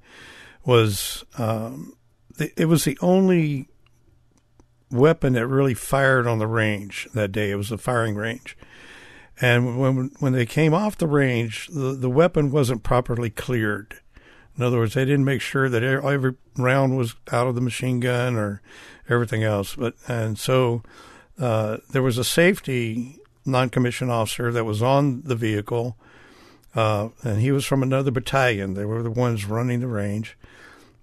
was 0.64 1.24
um, 1.36 1.94
the, 2.36 2.50
it 2.60 2.66
was 2.66 2.84
the 2.84 2.98
only 3.00 3.68
weapon 4.90 5.34
that 5.34 5.46
really 5.46 5.74
fired 5.74 6.26
on 6.26 6.38
the 6.38 6.46
range 6.46 7.08
that 7.14 7.32
day. 7.32 7.50
It 7.50 7.56
was 7.56 7.68
the 7.68 7.78
firing 7.78 8.14
range. 8.14 8.56
And 9.40 9.78
when 9.78 10.10
when 10.18 10.32
they 10.32 10.46
came 10.46 10.74
off 10.74 10.98
the 10.98 11.06
range, 11.06 11.68
the, 11.68 11.94
the 11.94 12.10
weapon 12.10 12.50
wasn't 12.50 12.82
properly 12.82 13.30
cleared. 13.30 14.00
In 14.58 14.64
other 14.64 14.78
words, 14.78 14.94
they 14.94 15.04
didn't 15.04 15.24
make 15.24 15.40
sure 15.40 15.68
that 15.68 15.84
every 15.84 16.34
round 16.56 16.98
was 16.98 17.14
out 17.30 17.46
of 17.46 17.54
the 17.54 17.60
machine 17.60 18.00
gun 18.00 18.34
or 18.34 18.60
everything 19.08 19.44
else. 19.44 19.76
But 19.76 19.94
and 20.08 20.36
so 20.36 20.82
uh, 21.38 21.78
there 21.92 22.02
was 22.02 22.18
a 22.18 22.24
safety 22.24 23.20
non-commissioned 23.46 24.10
officer 24.10 24.50
that 24.50 24.64
was 24.64 24.82
on 24.82 25.22
the 25.22 25.36
vehicle, 25.36 25.96
uh, 26.74 27.10
and 27.22 27.40
he 27.40 27.52
was 27.52 27.64
from 27.64 27.84
another 27.84 28.10
battalion. 28.10 28.74
They 28.74 28.84
were 28.84 29.02
the 29.02 29.10
ones 29.10 29.44
running 29.44 29.78
the 29.78 29.86
range. 29.86 30.36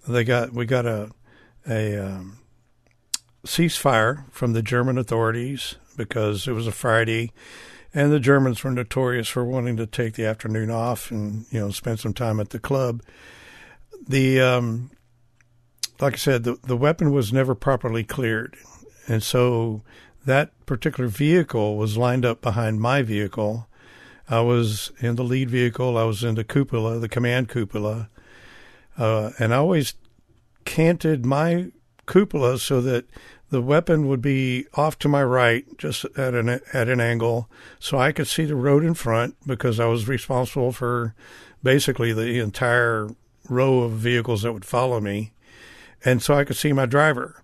They 0.05 0.25
got 0.25 0.51
we 0.51 0.65
got 0.65 0.85
a 0.85 1.11
a 1.67 1.95
um, 1.97 2.39
ceasefire 3.45 4.29
from 4.31 4.51
the 4.51 4.61
German 4.61 4.97
authorities 4.97 5.75
because 5.95 6.45
it 6.45 6.51
was 6.51 6.67
a 6.67 6.73
Friday 6.73 7.31
and 7.93 8.11
the 8.11 8.19
Germans 8.19 8.63
were 8.63 8.71
notorious 8.71 9.29
for 9.29 9.45
wanting 9.45 9.77
to 9.77 9.87
take 9.87 10.15
the 10.15 10.25
afternoon 10.25 10.69
off 10.69 11.09
and 11.09 11.45
you 11.49 11.59
know 11.59 11.71
spend 11.71 11.99
some 11.99 12.13
time 12.13 12.39
at 12.41 12.49
the 12.49 12.59
club 12.59 13.01
the 14.07 14.41
um, 14.41 14.91
like 15.99 16.13
I 16.13 16.17
said, 16.17 16.43
the 16.43 16.57
the 16.63 16.77
weapon 16.77 17.11
was 17.11 17.33
never 17.33 17.55
properly 17.55 18.03
cleared, 18.03 18.55
and 19.07 19.23
so 19.23 19.81
that 20.25 20.51
particular 20.65 21.07
vehicle 21.07 21.77
was 21.77 21.97
lined 21.97 22.25
up 22.25 22.41
behind 22.41 22.81
my 22.81 23.01
vehicle. 23.01 23.67
I 24.27 24.41
was 24.41 24.91
in 24.99 25.15
the 25.15 25.23
lead 25.23 25.49
vehicle. 25.49 25.97
I 25.97 26.03
was 26.03 26.23
in 26.23 26.35
the 26.35 26.43
cupola, 26.43 26.99
the 26.99 27.09
command 27.09 27.49
cupola, 27.49 28.09
uh, 28.97 29.31
and 29.39 29.53
I 29.53 29.57
always 29.57 29.93
canted 30.65 31.25
my 31.25 31.71
cupola 32.07 32.57
so 32.57 32.81
that 32.81 33.05
the 33.51 33.61
weapon 33.61 34.07
would 34.07 34.21
be 34.21 34.65
off 34.73 34.97
to 34.99 35.07
my 35.07 35.23
right, 35.23 35.65
just 35.77 36.05
at 36.17 36.33
an 36.33 36.49
at 36.49 36.89
an 36.89 36.99
angle, 36.99 37.49
so 37.79 37.97
I 37.97 38.11
could 38.11 38.27
see 38.27 38.45
the 38.45 38.55
road 38.55 38.83
in 38.83 38.95
front 38.95 39.35
because 39.45 39.79
I 39.79 39.85
was 39.85 40.07
responsible 40.07 40.71
for 40.71 41.13
basically 41.63 42.11
the 42.11 42.39
entire 42.39 43.09
row 43.49 43.79
of 43.79 43.93
vehicles 43.93 44.41
that 44.43 44.53
would 44.53 44.65
follow 44.65 44.99
me. 44.99 45.33
And 46.03 46.21
so 46.21 46.35
I 46.35 46.43
could 46.43 46.55
see 46.55 46.73
my 46.73 46.85
driver. 46.85 47.43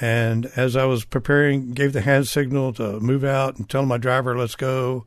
And 0.00 0.46
as 0.56 0.76
I 0.76 0.84
was 0.84 1.04
preparing, 1.04 1.72
gave 1.72 1.92
the 1.92 2.02
hand 2.02 2.28
signal 2.28 2.72
to 2.74 3.00
move 3.00 3.24
out 3.24 3.56
and 3.56 3.68
tell 3.68 3.84
my 3.84 3.98
driver, 3.98 4.36
let's 4.36 4.54
go, 4.54 5.06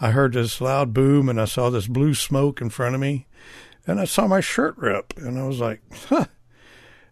I 0.00 0.10
heard 0.10 0.32
this 0.32 0.60
loud 0.60 0.94
boom 0.94 1.28
and 1.28 1.40
I 1.40 1.44
saw 1.44 1.70
this 1.70 1.86
blue 1.86 2.14
smoke 2.14 2.60
in 2.60 2.70
front 2.70 2.94
of 2.94 3.00
me. 3.00 3.26
And 3.86 4.00
I 4.00 4.04
saw 4.04 4.26
my 4.26 4.40
shirt 4.40 4.76
rip. 4.78 5.12
And 5.16 5.38
I 5.38 5.46
was 5.46 5.60
like, 5.60 5.82
huh. 6.08 6.26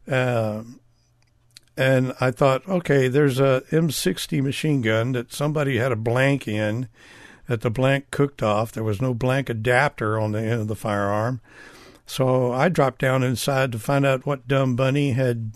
Um, 0.09 0.81
and 1.77 2.15
I 2.21 2.31
thought, 2.31 2.69
okay, 2.69 3.09
there's 3.09 3.39
a 3.39 3.63
M60 3.71 4.43
machine 4.43 4.83
gun 4.83 5.13
that 5.13 5.33
somebody 5.33 5.79
had 5.79 5.93
a 5.93 5.97
blank 5.97 6.49
in, 6.49 6.89
that 7.47 7.63
the 7.63 7.71
blank 7.71 8.11
cooked 8.11 8.43
off. 8.43 8.73
There 8.73 8.85
was 8.85 9.01
no 9.01 9.15
blank 9.15 9.49
adapter 9.49 10.19
on 10.19 10.33
the 10.33 10.41
end 10.41 10.61
of 10.61 10.69
the 10.69 10.77
firearm. 10.77 11.41
So 12.11 12.51
I 12.53 12.69
dropped 12.69 13.01
down 13.01 13.23
inside 13.23 13.71
to 13.71 13.79
find 13.79 14.05
out 14.05 14.27
what 14.27 14.49
dumb 14.49 14.75
bunny 14.75 15.13
had 15.13 15.53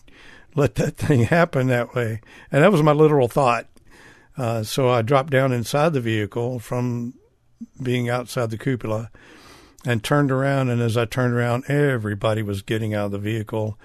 let 0.55 0.77
that 0.77 0.97
thing 0.97 1.25
happen 1.25 1.67
that 1.67 1.97
way. 1.97 2.21
And 2.53 2.63
that 2.63 2.71
was 2.71 2.81
my 2.81 2.93
literal 2.93 3.27
thought. 3.27 3.67
Uh, 4.39 4.63
so 4.63 4.89
I 4.89 5.03
dropped 5.03 5.31
down 5.31 5.53
inside 5.53 5.93
the 5.93 6.01
vehicle 6.01 6.61
from 6.61 7.15
being 7.83 8.09
outside 8.09 8.51
the 8.51 8.57
cupola 8.57 9.11
and 9.85 10.05
turned 10.05 10.31
around. 10.31 10.71
And 10.71 10.81
as 10.81 10.97
I 10.97 11.07
turned 11.07 11.35
around, 11.35 11.65
everybody 11.67 12.43
was 12.43 12.63
getting 12.63 12.95
out 12.95 13.07
of 13.07 13.13
the 13.13 13.19
vehicle, 13.19 13.77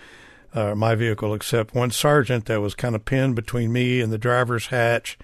uh, 0.53 0.75
my 0.75 0.93
vehicle, 0.93 1.33
except 1.33 1.73
one 1.73 1.89
sergeant 1.89 2.45
that 2.45 2.61
was 2.61 2.75
kind 2.75 2.93
of 2.93 3.03
pinned 3.03 3.35
between 3.35 3.73
me 3.73 3.99
and 3.99 4.13
the 4.13 4.19
driver's 4.19 4.67
hatch, 4.67 5.17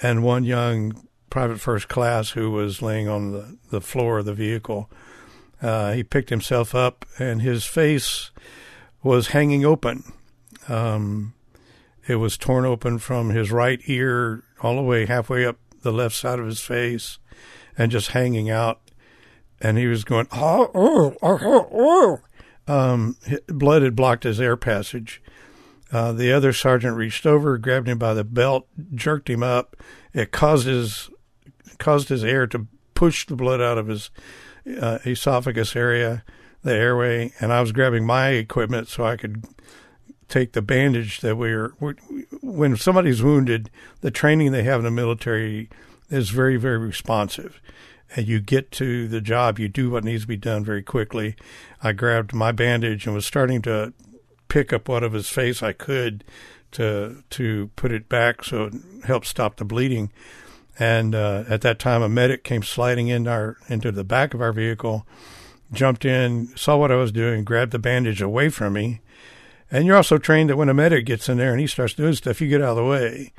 and 0.00 0.22
one 0.22 0.44
young 0.44 1.08
private 1.28 1.58
first 1.58 1.88
class 1.88 2.30
who 2.30 2.52
was 2.52 2.82
laying 2.82 3.08
on 3.08 3.32
the, 3.32 3.58
the 3.70 3.80
floor 3.80 4.18
of 4.18 4.26
the 4.26 4.34
vehicle. 4.34 4.88
Uh, 5.62 5.92
he 5.92 6.02
picked 6.02 6.30
himself 6.30 6.74
up, 6.74 7.06
and 7.18 7.42
his 7.42 7.64
face 7.64 8.30
was 9.02 9.28
hanging 9.28 9.64
open. 9.64 10.12
Um, 10.68 11.34
it 12.06 12.16
was 12.16 12.36
torn 12.36 12.64
open 12.64 12.98
from 12.98 13.30
his 13.30 13.50
right 13.50 13.80
ear 13.86 14.44
all 14.62 14.76
the 14.76 14.82
way 14.82 15.06
halfway 15.06 15.46
up 15.46 15.56
the 15.82 15.92
left 15.92 16.14
side 16.14 16.38
of 16.38 16.46
his 16.46 16.60
face 16.60 17.18
and 17.76 17.92
just 17.92 18.08
hanging 18.08 18.50
out. 18.50 18.80
And 19.60 19.78
he 19.78 19.86
was 19.86 20.04
going, 20.04 20.26
oh, 20.32 20.70
oh, 20.74 21.16
oh, 21.22 21.68
oh. 21.72 22.18
Um, 22.66 23.16
blood 23.46 23.82
had 23.82 23.96
blocked 23.96 24.24
his 24.24 24.40
air 24.40 24.56
passage. 24.56 25.22
Uh, 25.92 26.12
the 26.12 26.32
other 26.32 26.52
sergeant 26.52 26.96
reached 26.96 27.24
over, 27.24 27.56
grabbed 27.56 27.88
him 27.88 27.98
by 27.98 28.14
the 28.14 28.24
belt, 28.24 28.66
jerked 28.94 29.30
him 29.30 29.42
up. 29.42 29.76
It 30.12 30.32
caused 30.32 30.66
his 30.66 31.10
caused 31.78 32.08
his 32.08 32.24
air 32.24 32.46
to 32.46 32.66
push 32.94 33.26
the 33.26 33.36
blood 33.36 33.60
out 33.60 33.78
of 33.78 33.88
his 33.88 34.10
uh, 34.80 34.98
esophagus 35.04 35.76
area, 35.76 36.24
the 36.62 36.74
airway, 36.74 37.32
and 37.40 37.52
I 37.52 37.60
was 37.60 37.72
grabbing 37.72 38.06
my 38.06 38.30
equipment 38.30 38.88
so 38.88 39.04
I 39.04 39.16
could 39.16 39.44
take 40.28 40.52
the 40.52 40.62
bandage 40.62 41.20
that 41.20 41.36
we 41.36 41.52
are 41.52 41.68
when 42.40 42.76
somebody's 42.76 43.22
wounded 43.22 43.70
the 44.00 44.10
training 44.10 44.52
they 44.52 44.62
have 44.62 44.80
in 44.80 44.84
the 44.84 44.90
military 44.90 45.68
is 46.08 46.30
very 46.30 46.56
very 46.56 46.78
responsive. 46.78 47.60
And 48.16 48.28
you 48.28 48.40
get 48.40 48.70
to 48.72 49.08
the 49.08 49.20
job 49.20 49.58
you 49.58 49.68
do 49.68 49.90
what 49.90 50.04
needs 50.04 50.22
to 50.22 50.28
be 50.28 50.36
done 50.36 50.64
very 50.64 50.82
quickly. 50.82 51.34
I 51.82 51.92
grabbed 51.92 52.32
my 52.32 52.52
bandage 52.52 53.06
and 53.06 53.14
was 53.14 53.26
starting 53.26 53.60
to 53.62 53.92
pick 54.48 54.72
up 54.72 54.88
what 54.88 55.02
of 55.02 55.12
his 55.12 55.28
face 55.28 55.62
i 55.62 55.72
could 55.72 56.22
to 56.70 57.22
to 57.30 57.70
put 57.76 57.90
it 57.92 58.08
back 58.08 58.44
so 58.44 58.64
it 58.66 58.74
helped 59.04 59.26
stop 59.26 59.56
the 59.56 59.64
bleeding 59.64 60.12
and 60.78 61.14
uh, 61.14 61.44
at 61.48 61.60
that 61.60 61.78
time 61.78 62.02
a 62.02 62.08
medic 62.08 62.44
came 62.44 62.62
sliding 62.62 63.08
in 63.08 63.26
our 63.28 63.56
into 63.68 63.92
the 63.92 64.04
back 64.04 64.34
of 64.34 64.40
our 64.40 64.52
vehicle 64.52 65.06
jumped 65.72 66.04
in 66.04 66.48
saw 66.56 66.76
what 66.76 66.92
i 66.92 66.96
was 66.96 67.12
doing 67.12 67.44
grabbed 67.44 67.72
the 67.72 67.78
bandage 67.78 68.20
away 68.20 68.48
from 68.48 68.72
me 68.74 69.00
and 69.74 69.86
you're 69.86 69.96
also 69.96 70.18
trained 70.18 70.50
that 70.50 70.56
when 70.56 70.68
a 70.68 70.74
medic 70.74 71.04
gets 71.06 71.28
in 71.28 71.38
there 71.38 71.50
and 71.50 71.60
he 71.60 71.66
starts 71.66 71.94
doing 71.94 72.14
stuff, 72.14 72.40
you 72.40 72.48
get 72.48 72.62
out 72.62 72.70
of 72.70 72.76
the 72.76 72.84
way. 72.84 73.32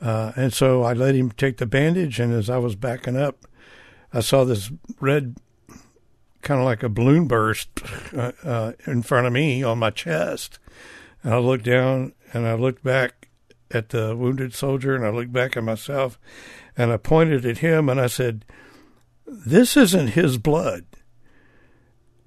Uh, 0.00 0.32
and 0.34 0.50
so 0.50 0.82
I 0.82 0.94
let 0.94 1.14
him 1.14 1.30
take 1.30 1.58
the 1.58 1.66
bandage, 1.66 2.18
and 2.18 2.32
as 2.32 2.48
I 2.48 2.56
was 2.56 2.76
backing 2.76 3.16
up, 3.16 3.44
I 4.10 4.20
saw 4.20 4.44
this 4.44 4.70
red, 5.00 5.36
kind 6.40 6.60
of 6.60 6.64
like 6.64 6.82
a 6.82 6.88
balloon 6.88 7.26
burst 7.26 7.68
uh, 8.16 8.32
uh, 8.42 8.72
in 8.86 9.02
front 9.02 9.26
of 9.26 9.34
me 9.34 9.62
on 9.62 9.78
my 9.78 9.90
chest. 9.90 10.58
And 11.22 11.34
I 11.34 11.38
looked 11.38 11.64
down 11.64 12.14
and 12.32 12.46
I 12.46 12.54
looked 12.54 12.82
back 12.82 13.28
at 13.70 13.90
the 13.90 14.16
wounded 14.16 14.54
soldier, 14.54 14.94
and 14.94 15.04
I 15.04 15.10
looked 15.10 15.32
back 15.32 15.58
at 15.58 15.64
myself, 15.64 16.18
and 16.76 16.92
I 16.92 16.96
pointed 16.96 17.46
at 17.46 17.58
him 17.58 17.88
and 17.88 18.00
I 18.00 18.06
said, 18.06 18.44
"This 19.26 19.76
isn't 19.76 20.08
his 20.08 20.38
blood." 20.38 20.84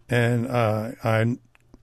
And 0.10 0.48
uh, 0.48 0.92
I 1.04 1.38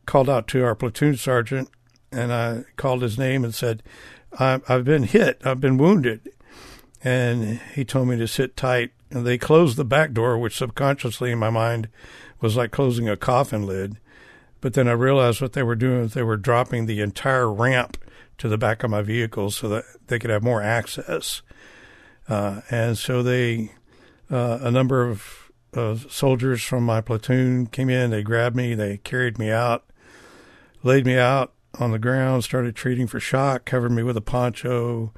called 0.05 0.29
out 0.29 0.49
to 0.49 0.65
our 0.65 0.75
platoon 0.75 1.17
sergeant, 1.17 1.71
and 2.11 2.33
I 2.33 2.65
called 2.77 3.03
his 3.03 3.19
name 3.19 3.45
and 3.45 3.55
said, 3.55 3.83
I've 4.39 4.85
been 4.85 5.05
hit. 5.05 5.41
I've 5.45 5.61
been 5.61 5.79
wounded. 5.79 6.29
And 7.03 7.61
he 7.75 7.85
told 7.85 8.09
me 8.09 8.17
to 8.17 8.29
sit 8.29 8.57
tight. 8.57 8.93
And 9.11 9.27
they 9.27 9.39
closed 9.39 9.77
the 9.77 9.85
back 9.85 10.13
door, 10.13 10.37
which 10.39 10.57
subconsciously 10.57 11.31
in 11.31 11.39
my 11.39 11.51
mind 11.51 11.89
was 12.41 12.57
like 12.57 12.71
closing 12.71 13.09
a 13.09 13.17
coffin 13.17 13.67
lid. 13.67 13.99
But 14.61 14.75
then 14.75 14.89
I 14.89 14.93
realized 14.93 15.41
what 15.41 15.53
they 15.53 15.63
were 15.63 15.77
doing 15.77 16.03
is 16.03 16.15
they 16.15 16.23
were 16.23 16.37
dropping 16.37 16.87
the 16.87 17.01
entire 17.01 17.51
ramp 17.51 17.99
to 18.39 18.49
the 18.49 18.59
back 18.59 18.83
of 18.83 18.91
my 18.91 19.03
vehicle 19.03 19.51
so 19.51 19.69
that 19.69 19.85
they 20.09 20.19
could 20.19 20.31
have 20.31 20.43
more 20.43 20.63
access. 20.63 21.43
Uh, 22.29 22.61
and 22.71 22.99
so 22.99 23.23
they, 23.23 23.73
uh, 24.31 24.59
a 24.61 24.71
number 24.71 25.09
of 25.09 25.43
soldiers 26.11 26.63
from 26.63 26.85
my 26.85 27.03
platoon 27.03 27.67
came 27.67 27.91
in. 27.91 28.11
They 28.11 28.23
grabbed 28.23 28.57
me. 28.57 28.75
They 28.75 28.97
carried 28.99 29.39
me 29.39 29.51
out 29.51 29.87
laid 30.87 31.05
me 31.05 31.19
out 31.19 31.53
on 31.79 31.91
the 31.91 31.99
ground, 31.99 32.45
started 32.45 32.75
treating 32.75 33.07
for 33.07 33.21
shock, 33.21 33.65
covered 33.65 33.93
me 33.93 34.03
with 34.03 34.17
a 34.17 34.23
poncho, 34.23 35.13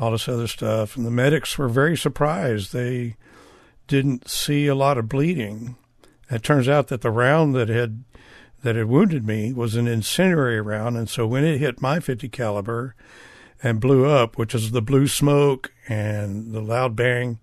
all 0.00 0.10
this 0.10 0.28
other 0.28 0.48
stuff. 0.48 0.96
And 0.96 1.06
the 1.06 1.10
medics 1.10 1.56
were 1.56 1.68
very 1.68 1.96
surprised. 1.96 2.72
They 2.72 3.16
didn't 3.86 4.28
see 4.28 4.66
a 4.66 4.74
lot 4.74 4.98
of 4.98 5.08
bleeding. 5.08 5.76
It 6.30 6.42
turns 6.42 6.68
out 6.68 6.88
that 6.88 7.02
the 7.02 7.10
round 7.10 7.54
that 7.54 7.68
had 7.68 8.04
that 8.62 8.76
had 8.76 8.86
wounded 8.86 9.26
me 9.26 9.52
was 9.52 9.74
an 9.74 9.88
incendiary 9.88 10.60
round, 10.60 10.96
and 10.96 11.10
so 11.10 11.26
when 11.26 11.44
it 11.44 11.58
hit 11.58 11.82
my 11.82 11.98
50 11.98 12.28
caliber 12.28 12.94
and 13.62 13.80
blew 13.80 14.06
up, 14.06 14.38
which 14.38 14.54
is 14.54 14.72
the 14.72 14.82
blue 14.82 15.06
smoke 15.06 15.72
and 15.88 16.52
the 16.52 16.60
loud 16.60 16.96
bang, 16.96 17.38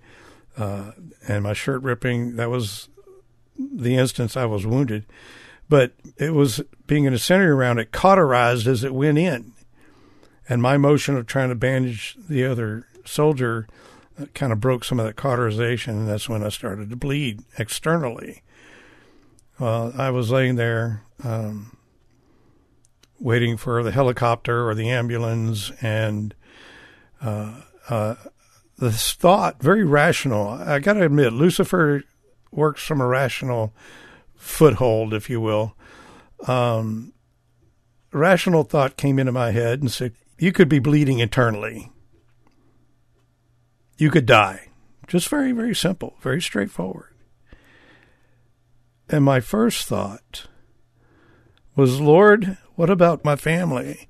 uh, 0.58 0.92
and 1.28 1.44
my 1.44 1.54
shirt 1.54 1.82
ripping, 1.82 2.36
that 2.36 2.50
was 2.50 2.90
the 3.58 3.96
instance 3.96 4.36
I 4.36 4.46
was 4.46 4.66
wounded 4.66 5.06
but 5.70 5.94
it 6.18 6.34
was 6.34 6.62
being 6.88 7.06
an 7.08 7.14
incendiary 7.14 7.54
round 7.54 7.80
it 7.80 7.92
cauterized 7.92 8.68
as 8.68 8.84
it 8.84 8.94
went 8.94 9.20
in. 9.20 9.54
And 10.50 10.62
my 10.62 10.78
motion 10.78 11.16
of 11.16 11.28
trying 11.28 11.50
to 11.50 11.56
bandage 11.56 12.18
the 12.28 12.44
other 12.44 12.88
soldier 13.06 13.68
uh, 14.20 14.26
kind 14.34 14.52
of 14.52 14.60
broke 14.60 14.84
some 14.84 15.00
of 15.00 15.06
that 15.06 15.16
cauterization, 15.16 16.00
and 16.00 16.10
that's 16.10 16.28
when 16.28 16.44
I 16.44 16.50
started 16.50 16.90
to 16.90 16.96
bleed 16.96 17.44
externally. 17.60 18.42
Well, 19.60 19.94
I 19.96 20.10
was 20.10 20.32
laying 20.32 20.56
there 20.56 21.04
um, 21.24 21.78
waiting 23.20 23.58
for 23.58 23.84
the 23.84 23.92
helicopter 23.92 24.68
or 24.68 24.76
the 24.76 24.90
ambulance, 24.90 25.72
and 25.82 26.34
uh, 27.22 27.62
uh, 27.90 28.16
this 28.78 29.14
thought, 29.14 29.62
very 29.62 29.84
rational. 29.84 30.50
I 30.50 30.80
got 30.80 30.94
to 30.94 31.04
admit, 31.04 31.34
Lucifer 31.34 32.04
works 32.52 32.84
from 32.84 33.02
a 33.02 33.08
rational 33.08 33.74
foothold, 34.36 35.14
if 35.14 35.30
you 35.30 35.42
will, 35.42 35.76
um, 36.48 37.14
rational 38.12 38.64
thought 38.64 38.98
came 38.98 39.20
into 39.20 39.32
my 39.32 39.52
head 39.52 39.82
and 39.82 39.92
said, 39.92 40.14
You 40.38 40.52
could 40.52 40.70
be 40.70 40.80
bleeding 40.80 41.20
internally. 41.20 41.92
You 43.98 44.10
could 44.10 44.26
die. 44.26 44.68
Just 45.08 45.28
very, 45.28 45.52
very 45.52 45.76
simple, 45.76 46.16
very 46.22 46.42
straightforward. 46.42 47.14
And 49.10 49.26
my 49.26 49.40
first 49.40 49.88
thought 49.88 50.48
was, 51.76 52.00
Lord, 52.00 52.58
what 52.80 52.90
about 52.90 53.26
my 53.26 53.36
family? 53.36 54.08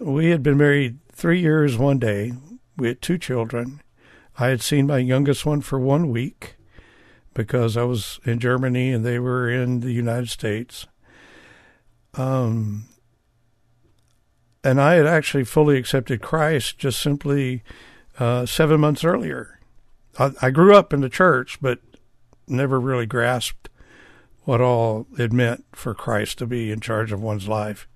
We 0.00 0.30
had 0.30 0.42
been 0.42 0.56
married 0.56 0.98
three 1.12 1.38
years 1.38 1.78
one 1.78 2.00
day. 2.00 2.32
We 2.76 2.88
had 2.88 3.00
two 3.00 3.16
children. 3.16 3.80
I 4.40 4.48
had 4.48 4.60
seen 4.60 4.88
my 4.88 4.98
youngest 4.98 5.46
one 5.46 5.60
for 5.60 5.78
one 5.78 6.10
week 6.10 6.56
because 7.34 7.76
I 7.76 7.84
was 7.84 8.18
in 8.24 8.40
Germany 8.40 8.90
and 8.90 9.06
they 9.06 9.20
were 9.20 9.48
in 9.48 9.78
the 9.78 9.92
United 9.92 10.30
States. 10.30 10.88
Um, 12.14 12.86
and 14.64 14.80
I 14.80 14.94
had 14.94 15.06
actually 15.06 15.44
fully 15.44 15.78
accepted 15.78 16.20
Christ 16.20 16.76
just 16.76 17.00
simply 17.00 17.62
uh, 18.18 18.46
seven 18.46 18.80
months 18.80 19.04
earlier. 19.04 19.60
I, 20.18 20.32
I 20.42 20.50
grew 20.50 20.74
up 20.74 20.92
in 20.92 21.02
the 21.02 21.08
church, 21.08 21.60
but 21.60 21.78
never 22.48 22.80
really 22.80 23.06
grasped 23.06 23.67
what 24.48 24.62
all 24.62 25.06
it 25.18 25.30
meant 25.30 25.62
for 25.72 25.92
Christ 25.92 26.38
to 26.38 26.46
be 26.46 26.72
in 26.72 26.80
charge 26.80 27.12
of 27.12 27.20
one's 27.20 27.48
life. 27.48 27.86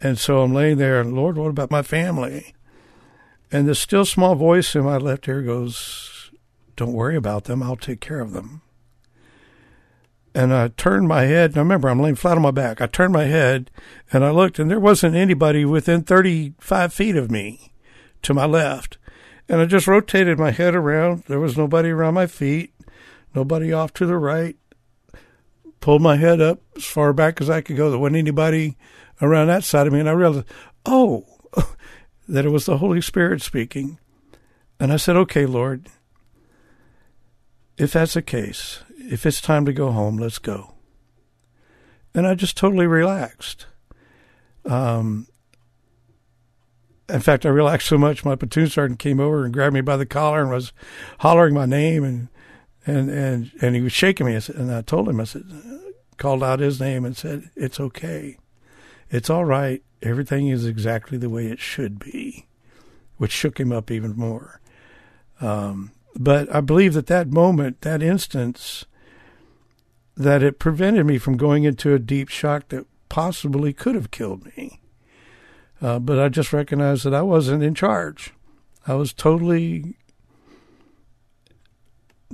And 0.00 0.16
so 0.16 0.42
I'm 0.42 0.54
laying 0.54 0.78
there, 0.78 1.02
Lord, 1.02 1.36
what 1.36 1.48
about 1.48 1.72
my 1.72 1.82
family? 1.82 2.54
And 3.50 3.66
the 3.66 3.74
still 3.74 4.04
small 4.04 4.36
voice 4.36 4.76
in 4.76 4.84
my 4.84 4.96
left 4.96 5.26
ear 5.26 5.42
goes, 5.42 6.30
don't 6.76 6.92
worry 6.92 7.16
about 7.16 7.44
them. 7.44 7.64
I'll 7.64 7.74
take 7.74 8.00
care 8.00 8.20
of 8.20 8.32
them. 8.32 8.62
And 10.36 10.54
I 10.54 10.68
turned 10.68 11.08
my 11.08 11.22
head. 11.22 11.56
Now 11.56 11.62
remember, 11.62 11.88
I'm 11.88 12.00
laying 12.00 12.14
flat 12.14 12.36
on 12.36 12.42
my 12.42 12.52
back. 12.52 12.80
I 12.80 12.86
turned 12.86 13.12
my 13.12 13.24
head 13.24 13.72
and 14.12 14.24
I 14.24 14.30
looked, 14.30 14.60
and 14.60 14.70
there 14.70 14.78
wasn't 14.78 15.16
anybody 15.16 15.64
within 15.64 16.04
35 16.04 16.94
feet 16.94 17.16
of 17.16 17.28
me 17.28 17.72
to 18.22 18.32
my 18.32 18.46
left. 18.46 18.98
And 19.48 19.60
I 19.60 19.64
just 19.64 19.88
rotated 19.88 20.38
my 20.38 20.52
head 20.52 20.76
around. 20.76 21.24
There 21.26 21.40
was 21.40 21.58
nobody 21.58 21.88
around 21.88 22.14
my 22.14 22.28
feet, 22.28 22.72
nobody 23.34 23.72
off 23.72 23.92
to 23.94 24.06
the 24.06 24.16
right. 24.16 24.56
Pulled 25.80 26.02
my 26.02 26.16
head 26.16 26.40
up 26.40 26.60
as 26.76 26.84
far 26.84 27.12
back 27.12 27.40
as 27.40 27.48
I 27.48 27.60
could 27.60 27.76
go. 27.76 27.90
There 27.90 27.98
wasn't 27.98 28.16
anybody 28.16 28.76
around 29.22 29.48
that 29.48 29.64
side 29.64 29.86
of 29.86 29.92
me. 29.92 30.00
And 30.00 30.08
I 30.08 30.12
realized, 30.12 30.46
oh, 30.84 31.24
that 32.28 32.44
it 32.44 32.50
was 32.50 32.66
the 32.66 32.78
Holy 32.78 33.00
Spirit 33.00 33.42
speaking. 33.42 33.98
And 34.78 34.92
I 34.92 34.96
said, 34.96 35.16
okay, 35.16 35.46
Lord, 35.46 35.86
if 37.76 37.92
that's 37.92 38.14
the 38.14 38.22
case, 38.22 38.82
if 38.98 39.24
it's 39.24 39.40
time 39.40 39.64
to 39.66 39.72
go 39.72 39.90
home, 39.90 40.16
let's 40.16 40.38
go. 40.38 40.74
And 42.14 42.26
I 42.26 42.34
just 42.34 42.56
totally 42.56 42.86
relaxed. 42.86 43.66
Um, 44.64 45.26
in 47.08 47.20
fact, 47.20 47.44
I 47.44 47.48
relaxed 47.48 47.88
so 47.88 47.98
much, 47.98 48.24
my 48.24 48.36
platoon 48.36 48.68
sergeant 48.68 48.98
came 48.98 49.20
over 49.20 49.44
and 49.44 49.52
grabbed 49.52 49.74
me 49.74 49.80
by 49.80 49.96
the 49.96 50.06
collar 50.06 50.42
and 50.42 50.50
was 50.50 50.72
hollering 51.20 51.54
my 51.54 51.66
name 51.66 52.04
and 52.04 52.28
and 52.86 53.10
and 53.10 53.50
and 53.60 53.74
he 53.74 53.82
was 53.82 53.92
shaking 53.92 54.26
me. 54.26 54.38
And 54.54 54.72
I 54.72 54.82
told 54.82 55.08
him, 55.08 55.20
I 55.20 55.24
said, 55.24 55.44
called 56.16 56.42
out 56.42 56.60
his 56.60 56.80
name 56.80 57.04
and 57.04 57.16
said, 57.16 57.50
"It's 57.56 57.80
okay, 57.80 58.38
it's 59.10 59.30
all 59.30 59.44
right. 59.44 59.82
Everything 60.02 60.48
is 60.48 60.66
exactly 60.66 61.18
the 61.18 61.30
way 61.30 61.46
it 61.46 61.60
should 61.60 61.98
be," 61.98 62.46
which 63.16 63.32
shook 63.32 63.58
him 63.58 63.72
up 63.72 63.90
even 63.90 64.16
more. 64.16 64.60
Um, 65.40 65.92
but 66.16 66.54
I 66.54 66.60
believe 66.60 66.94
that 66.94 67.06
that 67.06 67.30
moment, 67.30 67.82
that 67.82 68.02
instance, 68.02 68.84
that 70.16 70.42
it 70.42 70.58
prevented 70.58 71.06
me 71.06 71.18
from 71.18 71.36
going 71.36 71.64
into 71.64 71.94
a 71.94 71.98
deep 71.98 72.28
shock 72.28 72.68
that 72.68 72.86
possibly 73.08 73.72
could 73.72 73.94
have 73.94 74.10
killed 74.10 74.46
me. 74.56 74.80
Uh, 75.80 75.98
but 75.98 76.18
I 76.18 76.28
just 76.28 76.52
recognized 76.52 77.04
that 77.04 77.14
I 77.14 77.22
wasn't 77.22 77.62
in 77.62 77.74
charge. 77.74 78.34
I 78.86 78.94
was 78.94 79.12
totally 79.12 79.96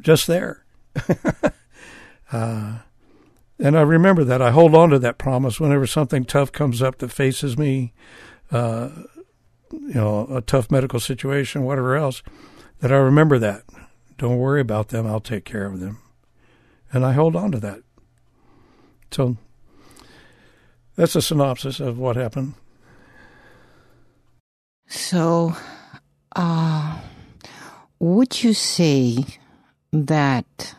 just 0.01 0.27
there. 0.27 0.65
uh, 2.33 2.79
and 3.59 3.79
I 3.79 3.83
remember 3.83 4.25
that. 4.25 4.43
I 4.43 4.51
hold 4.51 4.75
on 4.75 4.91
to 4.91 4.99
that 4.99 5.19
promise 5.19 5.59
whenever 5.59 5.87
something 5.87 6.25
tough 6.25 6.53
comes 6.53 6.83
up 6.83 6.99
that 6.99 7.11
faces 7.11 7.57
me, 7.57 7.93
uh, 8.51 8.91
you 9.73 9.95
know, 9.95 10.27
a 10.31 10.41
tough 10.41 10.71
medical 10.71 11.01
situation, 11.01 11.63
whatever 11.63 11.97
else, 11.97 12.23
that 12.81 12.93
I 12.93 12.97
remember 12.97 13.39
that. 13.39 13.65
Don't 14.19 14.39
worry 14.39 14.61
about 14.61 14.89
them. 14.89 15.07
I'll 15.07 15.21
take 15.21 15.45
care 15.45 15.67
of 15.67 15.81
them. 15.81 15.99
And 16.93 17.05
I 17.05 17.13
hold 17.13 17.35
on 17.35 17.53
to 17.53 17.61
that. 17.61 17.81
So 19.11 19.37
that's 20.97 21.17
a 21.17 21.23
synopsis 21.23 21.81
of 21.81 21.99
what 21.99 22.17
happened. 22.17 22.55
So, 24.89 25.57
uh, 26.35 27.01
would 27.99 28.43
you 28.43 28.55
say 28.55 29.25
that 29.92 30.75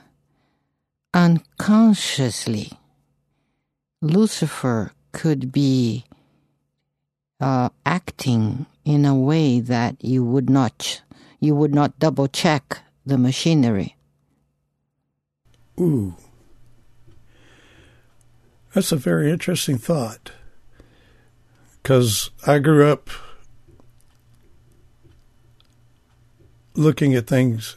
unconsciously 1.13 2.71
Lucifer 4.01 4.91
could 5.11 5.51
be 5.51 6.05
uh, 7.39 7.69
acting 7.85 8.65
in 8.85 9.05
a 9.05 9.15
way 9.15 9.59
that 9.59 10.03
you 10.03 10.23
would 10.23 10.49
not 10.49 11.01
you 11.39 11.55
would 11.55 11.73
not 11.73 11.99
double 11.99 12.27
check 12.27 12.79
the 13.05 13.17
machinery. 13.17 13.95
Ooh. 15.79 16.15
That's 18.73 18.91
a 18.91 18.95
very 18.95 19.31
interesting 19.31 19.77
thought. 19.77 20.31
Because 21.81 22.31
I 22.45 22.59
grew 22.59 22.87
up 22.87 23.09
looking 26.75 27.15
at 27.15 27.27
things. 27.27 27.75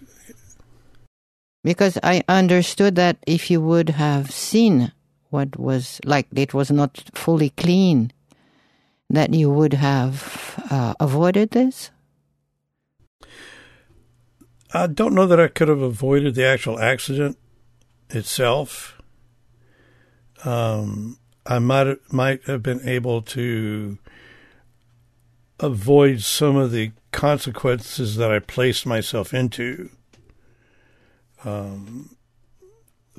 Because 1.62 1.98
I 2.02 2.22
understood 2.28 2.96
that 2.96 3.18
if 3.26 3.50
you 3.50 3.60
would 3.60 3.90
have 3.90 4.30
seen 4.30 4.92
what 5.30 5.58
was 5.58 6.00
like, 6.04 6.26
it 6.34 6.54
was 6.54 6.70
not 6.70 7.02
fully 7.14 7.50
clean, 7.50 8.12
that 9.08 9.34
you 9.34 9.50
would 9.50 9.74
have 9.74 10.64
uh, 10.70 10.94
avoided 11.00 11.50
this? 11.50 11.90
I 14.72 14.86
don't 14.86 15.14
know 15.14 15.26
that 15.26 15.40
I 15.40 15.48
could 15.48 15.68
have 15.68 15.82
avoided 15.82 16.34
the 16.34 16.46
actual 16.46 16.78
accident 16.78 17.36
itself. 18.10 19.00
Um, 20.44 21.18
I 21.44 21.58
might 21.58 21.98
might 22.12 22.44
have 22.44 22.62
been 22.62 22.86
able 22.88 23.20
to 23.22 23.98
avoid 25.58 26.22
some 26.22 26.56
of 26.56 26.70
the 26.70 26.92
consequences 27.12 28.16
that 28.16 28.30
I 28.30 28.38
placed 28.38 28.86
myself 28.86 29.34
into 29.34 29.90
um, 31.44 32.16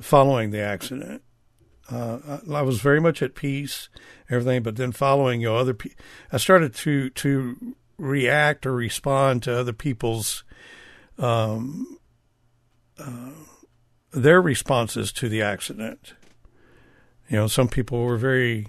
following 0.00 0.50
the 0.50 0.60
accident. 0.60 1.22
Uh, 1.90 2.38
I 2.50 2.62
was 2.62 2.80
very 2.80 3.00
much 3.00 3.22
at 3.22 3.34
peace, 3.34 3.88
everything, 4.30 4.62
but 4.62 4.76
then 4.76 4.92
following 4.92 5.40
you 5.40 5.48
know, 5.48 5.56
other 5.56 5.74
people, 5.74 5.98
I 6.30 6.36
started 6.36 6.74
to 6.76 7.10
to 7.10 7.74
react 7.98 8.66
or 8.66 8.72
respond 8.72 9.42
to 9.42 9.58
other 9.58 9.72
people's 9.72 10.44
um, 11.18 11.98
uh, 12.98 13.30
their 14.12 14.40
responses 14.40 15.12
to 15.12 15.28
the 15.28 15.42
accident. 15.42 16.14
You 17.28 17.36
know, 17.36 17.46
some 17.46 17.68
people 17.68 18.04
were 18.04 18.16
very 18.16 18.68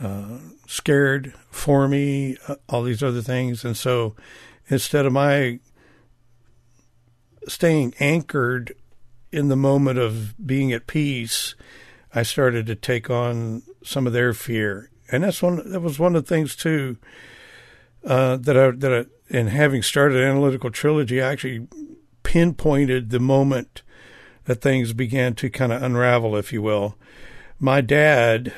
uh, 0.00 0.38
scared 0.66 1.34
for 1.50 1.88
me, 1.88 2.36
uh, 2.48 2.56
all 2.68 2.82
these 2.82 3.02
other 3.02 3.22
things. 3.22 3.64
And 3.64 3.76
so 3.76 4.14
instead 4.68 5.06
of 5.06 5.12
my 5.12 5.58
staying 7.48 7.94
anchored 8.00 8.74
in 9.32 9.48
the 9.48 9.56
moment 9.56 9.98
of 9.98 10.34
being 10.44 10.72
at 10.72 10.86
peace, 10.86 11.54
I 12.14 12.22
started 12.22 12.66
to 12.66 12.74
take 12.74 13.10
on 13.10 13.62
some 13.84 14.06
of 14.06 14.12
their 14.12 14.32
fear. 14.32 14.90
And 15.10 15.24
that's 15.24 15.42
one, 15.42 15.70
that 15.70 15.80
was 15.80 15.98
one 15.98 16.16
of 16.16 16.24
the 16.24 16.28
things 16.28 16.56
too, 16.56 16.96
uh, 18.04 18.36
that 18.36 18.56
I, 18.56 18.70
that 18.70 18.92
I, 18.92 19.36
in 19.36 19.48
having 19.48 19.82
started 19.82 20.22
Analytical 20.22 20.70
Trilogy, 20.70 21.20
I 21.20 21.30
actually 21.30 21.66
pinpointed 22.22 23.10
the 23.10 23.20
moment 23.20 23.82
that 24.44 24.62
things 24.62 24.92
began 24.92 25.34
to 25.34 25.50
kind 25.50 25.72
of 25.72 25.82
unravel, 25.82 26.36
if 26.36 26.52
you 26.52 26.62
will. 26.62 26.96
My 27.58 27.80
dad 27.80 28.52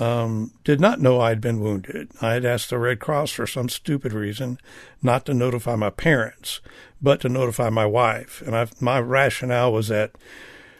um, 0.00 0.52
did 0.64 0.80
not 0.80 1.00
know 1.00 1.20
I'd 1.20 1.42
been 1.42 1.60
wounded. 1.60 2.10
I 2.22 2.32
had 2.32 2.44
asked 2.44 2.70
the 2.70 2.78
Red 2.78 3.00
Cross 3.00 3.32
for 3.32 3.46
some 3.46 3.68
stupid 3.68 4.14
reason 4.14 4.58
not 5.02 5.26
to 5.26 5.34
notify 5.34 5.76
my 5.76 5.90
parents, 5.90 6.60
but 7.02 7.20
to 7.20 7.28
notify 7.28 7.68
my 7.68 7.84
wife. 7.84 8.42
And 8.42 8.56
I, 8.56 8.66
my 8.80 8.98
rationale 8.98 9.72
was 9.72 9.88
that 9.88 10.12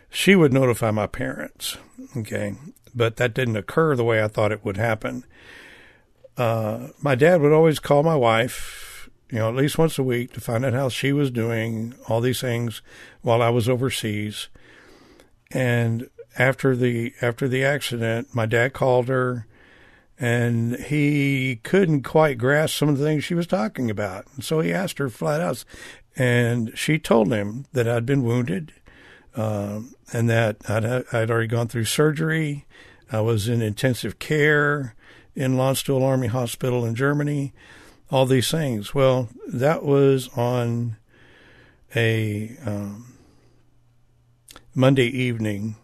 she 0.09 0.35
would 0.35 0.55
notify 0.55 0.91
my 0.91 1.07
parents. 1.07 1.77
Okay. 2.17 2.55
But 2.95 3.17
that 3.17 3.35
didn't 3.35 3.57
occur 3.57 3.95
the 3.95 4.05
way 4.05 4.23
I 4.23 4.29
thought 4.29 4.53
it 4.53 4.65
would 4.65 4.79
happen. 4.79 5.25
Uh, 6.37 6.89
my 7.03 7.15
dad 7.15 7.43
would 7.43 7.53
always 7.53 7.79
call 7.79 8.03
my 8.03 8.17
wife, 8.17 9.11
you 9.31 9.39
know, 9.39 9.51
at 9.51 9.55
least 9.55 9.77
once 9.77 9.99
a 9.99 10.03
week 10.03 10.33
to 10.33 10.41
find 10.41 10.65
out 10.65 10.73
how 10.73 10.89
she 10.89 11.13
was 11.13 11.31
doing, 11.31 11.95
all 12.09 12.23
these 12.23 12.41
things 12.41 12.81
while 13.21 13.43
I 13.43 13.51
was 13.51 13.69
overseas. 13.69 14.49
And 15.53 16.09
after 16.41 16.75
the 16.75 17.13
after 17.21 17.47
the 17.47 17.63
accident, 17.63 18.35
my 18.35 18.47
dad 18.47 18.73
called 18.73 19.09
her, 19.09 19.47
and 20.19 20.75
he 20.77 21.61
couldn't 21.63 22.03
quite 22.03 22.39
grasp 22.39 22.79
some 22.79 22.89
of 22.89 22.97
the 22.97 23.05
things 23.05 23.23
she 23.23 23.35
was 23.35 23.47
talking 23.47 23.91
about. 23.91 24.25
And 24.35 24.43
so 24.43 24.61
he 24.61 24.73
asked 24.73 24.97
her 24.99 25.11
flat 25.11 25.43
out, 25.43 25.63
and 26.17 26.73
she 26.75 26.99
told 26.99 27.31
him 27.31 27.67
that 27.75 27.87
I'd 27.87 28.07
been 28.07 28.25
wounded, 28.25 28.73
um, 29.37 29.95
and 30.15 30.31
that 30.31 30.57
I'd, 30.67 30.87
I'd 31.13 31.31
already 31.31 31.47
gone 31.47 31.69
through 31.69 31.85
surgery. 31.85 32.65
I 33.13 33.21
was 33.21 33.47
in 33.47 33.61
intensive 33.61 34.19
care 34.19 34.95
in 35.35 35.57
Landstuhl 35.57 36.03
Army 36.03 36.29
Hospital 36.29 36.87
in 36.87 36.95
Germany. 36.95 37.53
All 38.11 38.25
these 38.25 38.51
things. 38.51 38.95
Well, 38.95 39.29
that 39.47 39.85
was 39.85 40.31
on 40.37 40.97
a 41.95 42.57
um, 42.65 43.13
Monday 44.75 45.07
evening 45.07 45.77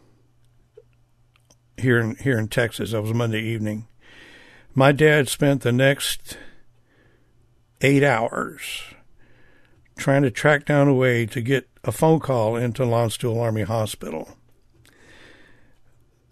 here 1.79 1.99
in 1.99 2.17
here 2.17 2.39
in 2.39 2.49
Texas. 2.49 2.93
That 2.93 3.03
was 3.03 3.15
Monday 3.15 3.43
evening. 3.43 3.87
My 4.75 4.93
dad 4.93 5.29
spent 5.29 5.63
the 5.63 5.73
next 5.73 6.37
eight 7.81 8.03
hours 8.03 8.83
trying 9.97 10.23
to 10.23 10.31
track 10.31 10.67
down 10.67 10.89
a 10.89 10.95
way 10.95 11.27
to 11.27 11.41
get 11.41 11.69
a 11.85 11.93
phone 11.93 12.21
call 12.21 12.57
into 12.57 12.83
Landstuhl 12.83 13.41
Army 13.41 13.63
Hospital. 13.63 14.37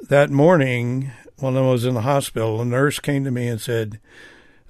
That 0.01 0.31
morning, 0.31 1.11
when 1.39 1.57
I 1.57 1.63
was 1.63 1.85
in 1.85 1.95
the 1.95 2.03
hospital, 2.03 2.61
a 2.61 2.65
nurse 2.65 3.01
came 3.01 3.25
to 3.25 3.31
me 3.31 3.49
and 3.49 3.61
said, 3.61 4.01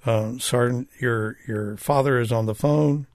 uh, 0.07 0.39
"Sergeant, 0.39 0.89
your 1.01 1.39
your 1.49 1.77
father 1.77 2.21
is 2.21 2.31
on 2.31 2.47
the 2.47 2.55
phone. 2.55 3.07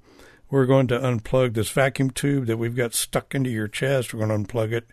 We're 0.52 0.66
going 0.66 0.88
to 0.88 1.00
unplug 1.00 1.54
this 1.54 1.70
vacuum 1.70 2.10
tube 2.10 2.48
that 2.48 2.58
we've 2.58 2.76
got 2.76 2.96
stuck 2.96 3.36
into 3.36 3.52
your 3.52 3.68
chest. 3.68 4.14
We're 4.14 4.26
going 4.26 4.46
to 4.46 4.52
unplug 4.52 4.72
it 4.72 4.90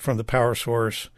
from 0.00 0.16
the 0.16 0.24
power 0.24 0.54
source, 0.54 1.10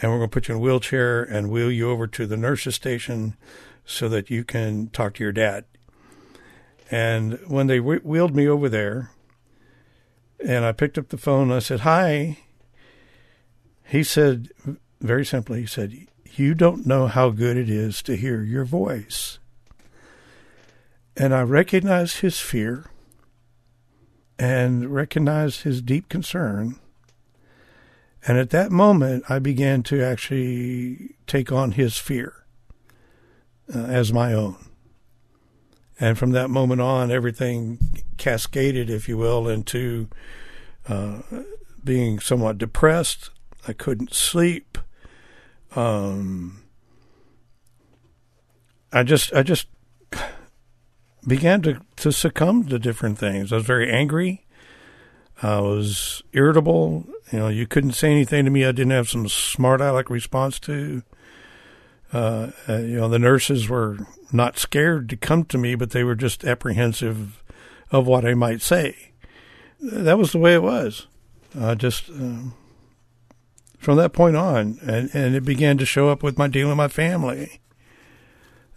and 0.00 0.10
we're 0.10 0.18
going 0.18 0.30
to 0.30 0.34
put 0.34 0.48
you 0.48 0.54
in 0.54 0.60
a 0.60 0.62
wheelchair 0.62 1.22
and 1.22 1.50
wheel 1.50 1.70
you 1.70 1.90
over 1.90 2.06
to 2.06 2.26
the 2.26 2.36
nurse's 2.36 2.74
station 2.74 3.36
so 3.84 4.08
that 4.08 4.30
you 4.30 4.44
can 4.44 4.88
talk 4.88 5.14
to 5.14 5.24
your 5.24 5.32
dad. 5.32 5.64
And 6.90 7.38
when 7.46 7.66
they 7.66 7.80
wheeled 7.80 8.34
me 8.34 8.46
over 8.46 8.68
there, 8.68 9.10
and 10.44 10.64
I 10.64 10.72
picked 10.72 10.98
up 10.98 11.08
the 11.08 11.18
phone 11.18 11.44
and 11.44 11.54
I 11.54 11.58
said, 11.58 11.80
Hi, 11.80 12.38
he 13.84 14.04
said, 14.04 14.50
very 15.00 15.24
simply, 15.24 15.60
he 15.60 15.66
said, 15.66 16.06
You 16.34 16.54
don't 16.54 16.86
know 16.86 17.08
how 17.08 17.30
good 17.30 17.56
it 17.56 17.68
is 17.68 18.02
to 18.02 18.16
hear 18.16 18.42
your 18.42 18.64
voice. 18.64 19.38
And 21.16 21.34
I 21.34 21.42
recognized 21.42 22.20
his 22.20 22.38
fear 22.38 22.86
and 24.38 24.94
recognized 24.94 25.62
his 25.62 25.82
deep 25.82 26.08
concern 26.08 26.78
and 28.26 28.38
at 28.38 28.50
that 28.50 28.70
moment, 28.70 29.24
I 29.28 29.38
began 29.38 29.82
to 29.84 30.02
actually 30.02 31.16
take 31.26 31.52
on 31.52 31.72
his 31.72 31.96
fear 31.96 32.44
uh, 33.74 33.84
as 33.84 34.12
my 34.12 34.32
own. 34.32 34.56
And 36.00 36.16
from 36.16 36.30
that 36.32 36.50
moment 36.50 36.80
on, 36.80 37.10
everything 37.10 37.78
cascaded, 38.16 38.88
if 38.88 39.08
you 39.08 39.16
will, 39.16 39.48
into 39.48 40.08
uh, 40.88 41.20
being 41.82 42.20
somewhat 42.20 42.58
depressed. 42.58 43.30
I 43.66 43.72
couldn't 43.72 44.14
sleep. 44.14 44.78
Um, 45.74 46.62
I 48.92 49.02
just, 49.02 49.32
I 49.34 49.42
just 49.42 49.66
began 51.26 51.62
to, 51.62 51.80
to 51.96 52.12
succumb 52.12 52.68
to 52.68 52.78
different 52.78 53.18
things. 53.18 53.52
I 53.52 53.56
was 53.56 53.64
very 53.64 53.90
angry. 53.90 54.46
I 55.42 55.60
was 55.60 56.22
irritable. 56.32 57.04
You 57.32 57.38
know, 57.38 57.48
you 57.48 57.66
couldn't 57.66 57.92
say 57.92 58.10
anything 58.10 58.44
to 58.44 58.50
me 58.50 58.64
I 58.64 58.72
didn't 58.72 58.92
have 58.92 59.08
some 59.08 59.28
smart 59.28 59.80
aleck 59.80 60.10
response 60.10 60.58
to. 60.60 61.02
Uh, 62.12 62.50
uh, 62.68 62.78
you 62.78 62.96
know, 62.96 63.08
the 63.08 63.18
nurses 63.18 63.68
were 63.68 63.98
not 64.32 64.58
scared 64.58 65.08
to 65.10 65.16
come 65.16 65.44
to 65.44 65.58
me, 65.58 65.74
but 65.74 65.90
they 65.90 66.02
were 66.02 66.14
just 66.14 66.44
apprehensive 66.44 67.42
of 67.90 68.06
what 68.06 68.24
I 68.24 68.34
might 68.34 68.62
say. 68.62 69.12
That 69.80 70.18
was 70.18 70.32
the 70.32 70.38
way 70.38 70.54
it 70.54 70.62
was. 70.62 71.06
Uh, 71.58 71.74
just 71.74 72.08
um, 72.10 72.54
from 73.78 73.96
that 73.98 74.12
point 74.12 74.36
on, 74.36 74.78
and, 74.82 75.10
and 75.14 75.34
it 75.34 75.44
began 75.44 75.78
to 75.78 75.86
show 75.86 76.08
up 76.08 76.22
with 76.22 76.36
my 76.36 76.48
dealing 76.48 76.70
with 76.70 76.76
my 76.76 76.88
family. 76.88 77.60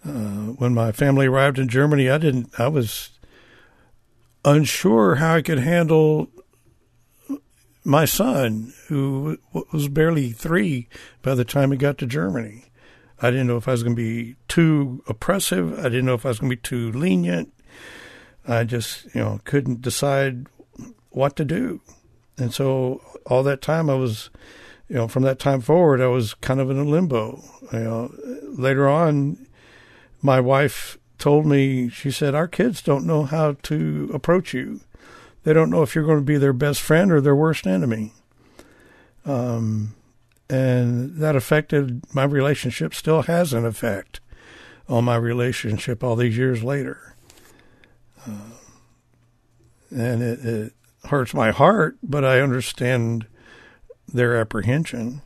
Uh, 0.05 0.53
when 0.57 0.73
my 0.73 0.91
family 0.91 1.27
arrived 1.27 1.59
in 1.59 1.67
Germany, 1.67 2.09
I 2.09 2.17
didn't. 2.17 2.59
I 2.59 2.67
was 2.67 3.11
unsure 4.43 5.15
how 5.15 5.35
I 5.35 5.41
could 5.41 5.59
handle 5.59 6.29
my 7.83 8.05
son, 8.05 8.73
who 8.87 9.37
was 9.71 9.87
barely 9.87 10.31
three 10.31 10.87
by 11.21 11.35
the 11.35 11.45
time 11.45 11.71
he 11.71 11.77
got 11.77 11.97
to 11.99 12.05
Germany. 12.05 12.65
I 13.21 13.31
didn't 13.31 13.47
know 13.47 13.57
if 13.57 13.67
I 13.67 13.71
was 13.71 13.83
going 13.83 13.95
to 13.95 14.01
be 14.01 14.35
too 14.47 15.03
oppressive. 15.07 15.77
I 15.79 15.83
didn't 15.83 16.05
know 16.05 16.15
if 16.15 16.25
I 16.25 16.29
was 16.29 16.39
going 16.39 16.49
to 16.49 16.55
be 16.55 16.61
too 16.61 16.91
lenient. 16.91 17.53
I 18.47 18.63
just, 18.63 19.13
you 19.13 19.21
know, 19.21 19.39
couldn't 19.43 19.81
decide 19.81 20.47
what 21.09 21.35
to 21.35 21.45
do. 21.45 21.81
And 22.37 22.53
so 22.53 23.01
all 23.27 23.43
that 23.43 23.61
time 23.61 23.89
I 23.89 23.95
was, 23.95 24.31
you 24.87 24.95
know, 24.95 25.07
from 25.07 25.23
that 25.23 25.39
time 25.39 25.61
forward, 25.61 26.01
I 26.01 26.07
was 26.07 26.33
kind 26.33 26.59
of 26.59 26.69
in 26.71 26.79
a 26.79 26.83
limbo. 26.83 27.43
You 27.71 27.79
know, 27.79 28.15
later 28.57 28.89
on, 28.89 29.47
my 30.21 30.39
wife 30.39 30.97
told 31.19 31.45
me, 31.45 31.89
she 31.89 32.09
said, 32.09 32.33
our 32.33 32.47
kids 32.47 32.81
don't 32.81 33.05
know 33.05 33.23
how 33.23 33.53
to 33.63 34.09
approach 34.13 34.53
you. 34.53 34.81
They 35.43 35.53
don't 35.53 35.69
know 35.69 35.81
if 35.81 35.95
you're 35.95 36.05
going 36.05 36.19
to 36.19 36.25
be 36.25 36.37
their 36.37 36.53
best 36.53 36.81
friend 36.81 37.11
or 37.11 37.21
their 37.21 37.35
worst 37.35 37.65
enemy. 37.65 38.13
Um, 39.25 39.95
and 40.49 41.15
that 41.17 41.35
affected 41.35 42.03
my 42.13 42.23
relationship, 42.23 42.93
still 42.93 43.23
has 43.23 43.53
an 43.53 43.65
effect 43.65 44.19
on 44.87 45.05
my 45.05 45.15
relationship 45.15 46.03
all 46.03 46.15
these 46.15 46.37
years 46.37 46.63
later. 46.63 47.15
Uh, 48.27 48.57
and 49.89 50.21
it, 50.21 50.45
it 50.45 50.73
hurts 51.05 51.33
my 51.33 51.51
heart, 51.51 51.97
but 52.03 52.23
I 52.23 52.41
understand 52.41 53.25
their 54.07 54.37
apprehension. 54.37 55.21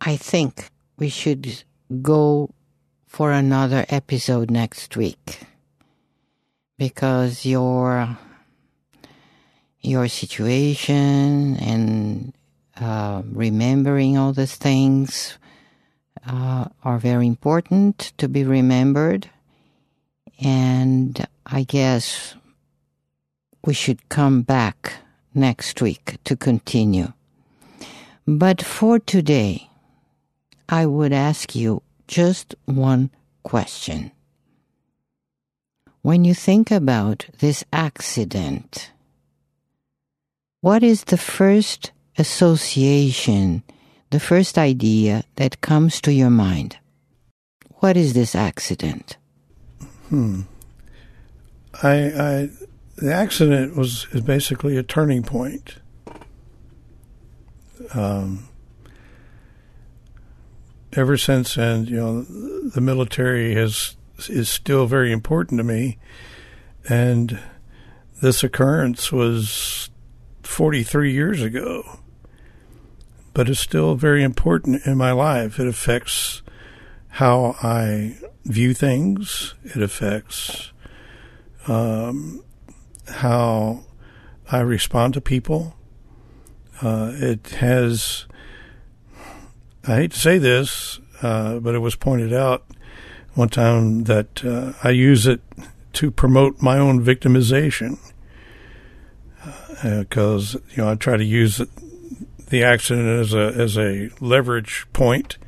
I 0.00 0.16
think 0.16 0.70
we 0.98 1.08
should 1.08 1.64
go 2.02 2.50
for 3.06 3.32
another 3.32 3.86
episode 3.88 4.50
next 4.50 4.96
week 4.96 5.40
because 6.76 7.46
your 7.46 8.18
your 9.80 10.08
situation 10.08 11.56
and 11.56 12.32
uh, 12.80 13.22
remembering 13.32 14.16
all 14.16 14.32
these 14.32 14.56
things 14.56 15.38
uh, 16.26 16.66
are 16.84 16.98
very 16.98 17.26
important 17.26 18.12
to 18.18 18.28
be 18.28 18.44
remembered. 18.44 19.30
And 20.40 21.26
I 21.46 21.64
guess 21.64 22.34
we 23.64 23.74
should 23.74 24.08
come 24.08 24.42
back 24.42 24.94
next 25.34 25.80
week 25.80 26.16
to 26.24 26.36
continue. 26.36 27.12
But 28.26 28.62
for 28.62 28.98
today, 28.98 29.70
I 30.68 30.86
would 30.86 31.12
ask 31.12 31.54
you 31.54 31.82
just 32.06 32.54
one 32.66 33.10
question. 33.42 34.12
When 36.02 36.24
you 36.24 36.34
think 36.34 36.70
about 36.70 37.26
this 37.38 37.64
accident, 37.72 38.92
what 40.60 40.82
is 40.82 41.04
the 41.04 41.16
first 41.16 41.92
association, 42.16 43.62
the 44.10 44.20
first 44.20 44.58
idea 44.58 45.24
that 45.36 45.60
comes 45.60 46.00
to 46.02 46.12
your 46.12 46.30
mind? 46.30 46.78
What 47.76 47.96
is 47.96 48.12
this 48.12 48.34
accident? 48.34 49.16
Hmm. 50.08 50.42
I, 51.82 51.96
I 51.96 52.50
the 52.96 53.14
accident 53.14 53.76
was 53.76 54.08
is 54.12 54.22
basically 54.22 54.76
a 54.76 54.82
turning 54.82 55.22
point. 55.22 55.76
Um, 57.94 58.48
ever 60.94 61.16
since, 61.16 61.56
and 61.56 61.88
you 61.88 61.96
know, 61.96 62.22
the 62.22 62.80
military 62.80 63.54
has 63.54 63.96
is 64.28 64.48
still 64.48 64.86
very 64.86 65.12
important 65.12 65.58
to 65.58 65.64
me, 65.64 65.98
and 66.88 67.38
this 68.20 68.42
occurrence 68.42 69.12
was 69.12 69.90
43 70.48 71.12
years 71.12 71.42
ago 71.42 71.98
but 73.38 73.48
it's 73.48 73.60
still 73.60 73.94
very 73.94 74.24
important 74.24 74.84
in 74.84 74.98
my 74.98 75.12
life. 75.12 75.60
It 75.60 75.68
affects 75.68 76.42
how 77.06 77.54
I 77.62 78.16
view 78.44 78.74
things. 78.74 79.54
It 79.62 79.80
affects 79.80 80.72
um, 81.68 82.42
how 83.06 83.84
I 84.50 84.58
respond 84.58 85.14
to 85.14 85.20
people. 85.20 85.76
Uh, 86.82 87.12
it 87.14 87.46
has, 87.60 88.26
I 89.86 89.94
hate 89.94 90.10
to 90.10 90.18
say 90.18 90.38
this, 90.38 90.98
uh, 91.22 91.60
but 91.60 91.76
it 91.76 91.78
was 91.78 91.94
pointed 91.94 92.32
out 92.32 92.66
one 93.34 93.50
time 93.50 94.02
that 94.02 94.44
uh, 94.44 94.72
I 94.82 94.90
use 94.90 95.28
it 95.28 95.42
to 95.92 96.10
promote 96.10 96.60
my 96.60 96.76
own 96.76 97.04
victimization 97.04 98.00
because 99.82 100.56
uh, 100.56 100.60
you 100.70 100.76
know 100.78 100.90
I 100.90 100.94
try 100.94 101.16
to 101.16 101.24
use 101.24 101.60
the 102.48 102.64
accident 102.64 103.08
as 103.08 103.34
a 103.34 103.52
as 103.56 103.78
a 103.78 104.10
leverage 104.20 104.86
point 104.92 105.38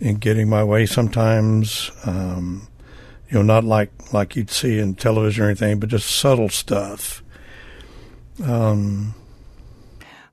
in 0.00 0.16
getting 0.16 0.48
my 0.48 0.62
way. 0.62 0.86
Sometimes, 0.86 1.90
um, 2.04 2.68
you 3.30 3.38
know, 3.38 3.42
not 3.42 3.64
like 3.64 3.90
like 4.12 4.36
you'd 4.36 4.50
see 4.50 4.78
in 4.78 4.94
television 4.94 5.44
or 5.44 5.48
anything, 5.48 5.80
but 5.80 5.88
just 5.88 6.10
subtle 6.10 6.48
stuff. 6.48 7.22
Um, 8.44 9.14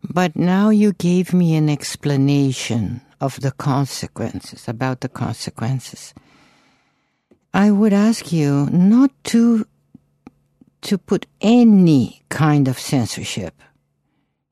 but 0.04 0.36
now 0.36 0.70
you 0.70 0.94
gave 0.94 1.34
me 1.34 1.56
an 1.56 1.70
explanation 1.70 3.02
of 3.22 3.40
the 3.40 3.52
consequences 3.52 4.68
about 4.68 5.00
the 5.00 5.08
consequences. 5.08 6.14
I 7.54 7.72
would 7.72 7.94
ask 7.94 8.34
you 8.34 8.68
not 8.72 9.12
to 9.26 9.66
to 10.84 10.98
put 10.98 11.26
any 11.42 12.22
kind 12.30 12.68
of 12.68 12.80
censorship 12.80 13.54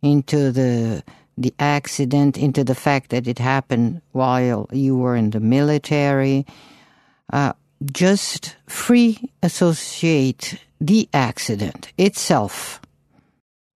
into 0.02 0.52
the 0.52 1.04
the 1.38 1.54
accident, 1.60 2.38
into 2.38 2.64
the 2.64 2.76
fact 2.76 3.10
that 3.10 3.28
it 3.28 3.40
happened 3.40 4.02
while 4.12 4.68
you 4.72 4.98
were 4.98 5.16
in 5.16 5.32
the 5.32 5.40
military. 5.40 6.46
Uh, 7.32 7.54
just 7.92 8.56
free 8.68 9.18
associate 9.42 10.60
the 10.80 11.10
accident 11.14 11.92
itself. 11.98 12.82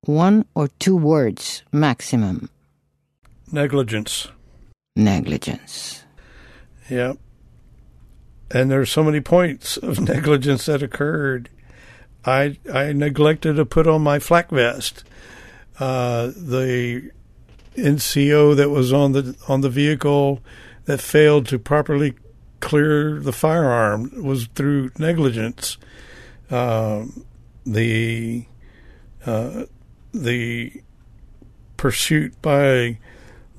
One 0.01 0.45
or 0.53 0.67
two 0.79 0.95
words 0.95 1.63
maximum. 1.71 2.49
Negligence. 3.51 4.27
Negligence. 4.95 6.03
Yeah. 6.89 7.13
And 8.51 8.69
there's 8.69 8.91
so 8.91 9.03
many 9.03 9.21
points 9.21 9.77
of 9.77 9.99
negligence 10.07 10.65
that 10.67 10.83
occurred. 10.83 11.49
I 12.25 12.57
I 12.73 12.93
neglected 12.93 13.55
to 13.55 13.65
put 13.65 13.87
on 13.87 14.01
my 14.01 14.19
flak 14.19 14.49
vest. 14.49 15.03
Uh, 15.79 16.27
the 16.27 17.11
NCO 17.75 18.55
that 18.55 18.69
was 18.69 18.93
on 18.93 19.11
the 19.11 19.35
on 19.47 19.61
the 19.61 19.69
vehicle 19.69 20.41
that 20.85 21.01
failed 21.01 21.47
to 21.47 21.59
properly 21.59 22.13
clear 22.59 23.19
the 23.19 23.33
firearm 23.33 24.23
was 24.23 24.47
through 24.47 24.91
negligence. 24.97 25.77
Um, 26.49 27.25
the 27.65 28.45
uh, 29.25 29.65
the 30.13 30.81
pursuit 31.77 32.41
by 32.41 32.99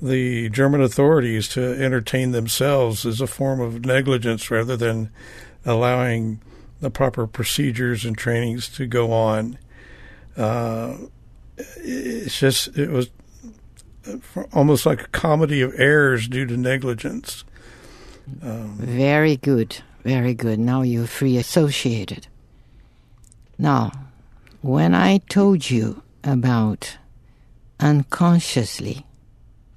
the 0.01 0.49
German 0.49 0.81
authorities 0.81 1.47
to 1.49 1.61
entertain 1.61 2.31
themselves 2.31 3.05
is 3.05 3.21
a 3.21 3.27
form 3.27 3.59
of 3.59 3.85
negligence 3.85 4.49
rather 4.51 4.77
than 4.77 5.11
allowing 5.65 6.41
the 6.79 6.89
proper 6.89 7.27
procedures 7.27 8.05
and 8.05 8.17
trainings 8.17 8.69
to 8.69 8.85
go 8.85 9.11
on. 9.11 9.57
Uh, 10.35 10.95
it's 11.77 12.39
just 12.39 12.77
it 12.77 12.91
was 12.91 13.09
almost 14.53 14.85
like 14.85 15.01
a 15.01 15.07
comedy 15.07 15.61
of 15.61 15.73
errors 15.77 16.27
due 16.27 16.45
to 16.45 16.55
negligence. 16.55 17.43
Um, 18.41 18.75
very 18.77 19.37
good, 19.37 19.77
very 20.03 20.33
good. 20.33 20.59
Now 20.59 20.81
you're 20.81 21.07
free 21.07 21.37
associated. 21.37 22.27
Now, 23.57 23.91
when 24.61 24.93
I 24.93 25.19
told 25.29 25.69
you 25.69 26.03
about 26.23 26.97
unconsciously 27.79 29.05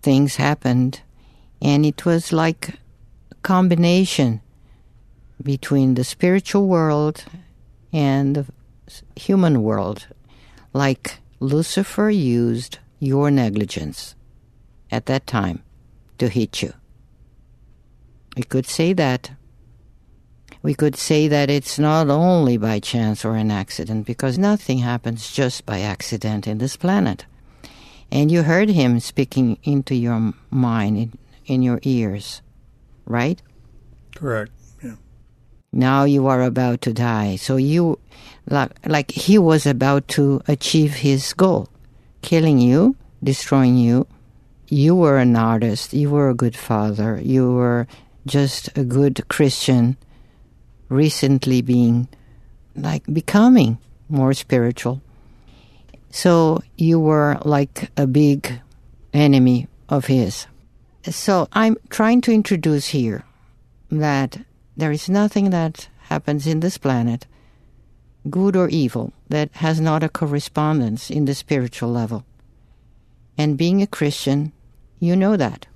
things 0.03 0.37
happened, 0.37 1.01
and 1.63 1.87
it 1.87 2.05
was 2.05 2.33
like 2.33 2.79
a 3.31 3.35
combination 3.43 4.41
between 5.43 5.95
the 5.95 6.05
spiritual 6.05 6.67
world 6.67 7.25
and 7.93 8.37
the 8.37 8.47
human 9.17 9.63
world, 9.63 10.07
like 10.73 11.19
Lucifer 11.41 12.11
used 12.11 12.79
your 12.99 13.31
negligence 13.31 14.15
at 14.91 15.07
that 15.07 15.27
time 15.27 15.63
to 16.19 16.29
hit 16.29 16.63
you. 16.63 16.73
We 18.37 18.43
could 18.43 18.67
say 18.67 18.93
that. 18.93 19.33
We 20.63 20.75
could 20.75 20.95
say 20.95 21.27
that 21.29 21.49
it's 21.49 21.79
not 21.79 22.11
only 22.11 22.59
by 22.59 22.81
chance 22.81 23.25
or 23.25 23.35
an 23.37 23.51
accident, 23.51 24.07
because 24.07 24.37
nothing 24.37 24.79
happens 24.79 25.33
just 25.33 25.65
by 25.65 25.81
accident 25.81 26.47
in 26.47 26.59
this 26.59 26.77
planet. 26.77 27.25
And 28.13 28.31
you 28.31 28.43
heard 28.43 28.69
him 28.69 29.01
speaking 29.01 29.59
into 29.63 29.95
your 29.95 30.35
mind, 30.51 30.99
in, 30.99 31.19
in 31.47 31.63
your 31.63 31.81
ears, 31.83 32.43
right? 33.07 33.41
Correct. 34.15 34.53
Now 35.73 36.05
you 36.05 36.27
are 36.27 36.43
about 36.43 36.81
to 36.83 36.93
die. 36.93 37.37
So 37.37 37.57
you, 37.57 37.99
like, 38.49 38.73
like 38.87 39.11
he 39.11 39.39
was 39.39 39.67
about 39.67 40.09
to 40.09 40.43
achieve 40.49 40.95
his 40.95 41.33
goal, 41.33 41.69
killing 42.23 42.59
you, 42.59 42.97
destroying 43.23 43.77
you. 43.77 44.07
You 44.69 44.95
were 44.95 45.19
an 45.19 45.37
artist. 45.37 45.93
You 45.93 46.11
were 46.11 46.29
a 46.29 46.35
good 46.35 46.57
father. 46.57 47.21
You 47.23 47.53
were 47.53 47.87
just 48.27 48.77
a 48.77 48.85
good 48.85 49.29
Christian, 49.29 49.97
recently 50.89 51.63
being, 51.63 52.09
like, 52.75 53.05
becoming 53.13 53.79
more 54.09 54.35
spiritual. 54.35 55.01
So 56.11 56.63
you 56.77 56.99
were 56.99 57.39
like 57.45 57.91
a 57.97 58.07
big 58.07 58.61
enemy 59.15 59.69
of 59.89 60.07
his. 60.07 60.47
So 61.05 61.49
I'm 61.53 61.77
trying 61.89 62.21
to 62.23 62.33
introduce 62.33 62.89
here 62.89 63.25
that 63.91 64.39
there 64.77 64.93
is 64.93 65.09
nothing 65.09 65.51
that 65.51 65.89
happens 66.09 66.47
in 66.47 66.61
this 66.61 66.79
planet, 66.79 67.27
good 68.29 68.57
or 68.57 68.69
evil, 68.69 69.13
that 69.29 69.51
has 69.55 69.81
not 69.81 70.03
a 70.03 70.09
correspondence 70.09 71.11
in 71.11 71.25
the 71.25 71.35
spiritual 71.35 71.91
level. 71.91 72.25
And 73.39 73.57
being 73.57 73.81
a 73.83 73.87
Christian, 73.87 74.53
you 74.99 75.17
know 75.17 75.37
that. 75.37 75.67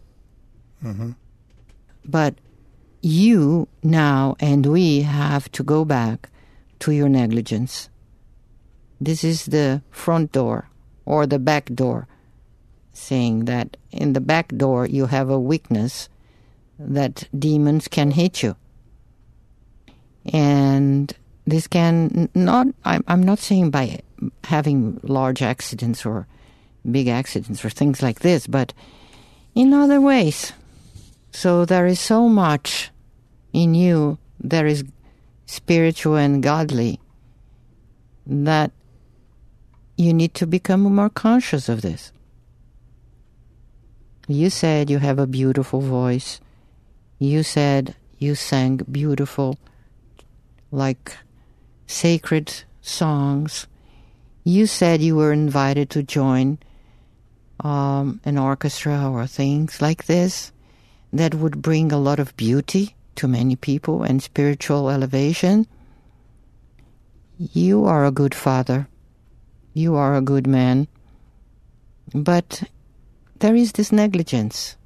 Mm-hmm. 0.82 1.12
But 2.04 2.34
you 3.00 3.68
now 3.82 4.36
and 4.40 4.66
we 4.66 5.02
have 5.02 5.50
to 5.52 5.62
go 5.62 5.84
back 5.84 6.30
to 6.80 6.92
your 6.92 7.08
negligence. 7.08 7.88
This 9.00 9.24
is 9.24 9.46
the 9.46 9.82
front 9.90 10.32
door 10.32 10.68
or 11.04 11.26
the 11.26 11.38
back 11.38 11.66
door, 11.74 12.06
saying 12.92 13.44
that 13.46 13.76
in 13.90 14.12
the 14.12 14.20
back 14.20 14.48
door 14.56 14.86
you 14.86 15.06
have 15.06 15.28
a 15.28 15.38
weakness 15.38 16.08
that 16.78 17.28
demons 17.38 17.88
can 17.88 18.10
hit 18.10 18.42
you. 18.42 18.56
And 20.32 21.12
this 21.46 21.66
can 21.66 22.28
not, 22.34 22.68
I'm, 22.84 23.04
I'm 23.06 23.22
not 23.22 23.38
saying 23.38 23.70
by 23.70 24.00
having 24.44 25.00
large 25.02 25.42
accidents 25.42 26.06
or 26.06 26.26
big 26.90 27.08
accidents 27.08 27.64
or 27.64 27.70
things 27.70 28.02
like 28.02 28.20
this, 28.20 28.46
but 28.46 28.72
in 29.54 29.72
other 29.72 30.00
ways. 30.00 30.52
So 31.32 31.64
there 31.64 31.86
is 31.86 32.00
so 32.00 32.28
much 32.28 32.90
in 33.52 33.74
you 33.74 34.18
that 34.40 34.66
is 34.66 34.84
spiritual 35.46 36.16
and 36.16 36.42
godly 36.42 37.00
that 38.26 38.70
you 39.96 40.12
need 40.12 40.34
to 40.34 40.46
become 40.46 40.82
more 40.82 41.10
conscious 41.10 41.68
of 41.68 41.82
this. 41.82 42.12
You 44.26 44.48
said 44.50 44.90
you 44.90 44.98
have 44.98 45.18
a 45.18 45.26
beautiful 45.26 45.80
voice. 45.80 46.40
You 47.18 47.42
said 47.42 47.94
you 48.18 48.34
sang 48.34 48.78
beautiful, 48.90 49.58
like 50.74 51.16
sacred 51.86 52.64
songs. 52.80 53.66
You 54.42 54.66
said 54.66 55.00
you 55.00 55.16
were 55.16 55.32
invited 55.32 55.88
to 55.90 56.02
join 56.02 56.58
um, 57.60 58.20
an 58.24 58.36
orchestra 58.36 59.08
or 59.10 59.26
things 59.26 59.80
like 59.80 60.04
this 60.04 60.52
that 61.12 61.34
would 61.34 61.62
bring 61.62 61.92
a 61.92 61.98
lot 61.98 62.18
of 62.18 62.36
beauty 62.36 62.94
to 63.14 63.28
many 63.28 63.56
people 63.56 64.02
and 64.02 64.22
spiritual 64.22 64.90
elevation. 64.90 65.66
You 67.38 67.84
are 67.84 68.04
a 68.04 68.10
good 68.10 68.34
father. 68.34 68.88
You 69.72 69.94
are 69.94 70.14
a 70.14 70.20
good 70.20 70.46
man. 70.46 70.88
But 72.12 72.64
there 73.38 73.54
is 73.54 73.72
this 73.72 73.92
negligence 73.92 74.76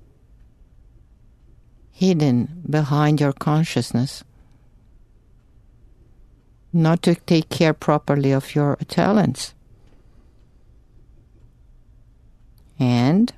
hidden 1.90 2.62
behind 2.68 3.20
your 3.20 3.32
consciousness. 3.32 4.22
Not 6.72 7.02
to 7.02 7.14
take 7.14 7.48
care 7.48 7.72
properly 7.72 8.32
of 8.32 8.54
your 8.54 8.76
talents. 8.88 9.54
And 12.78 13.32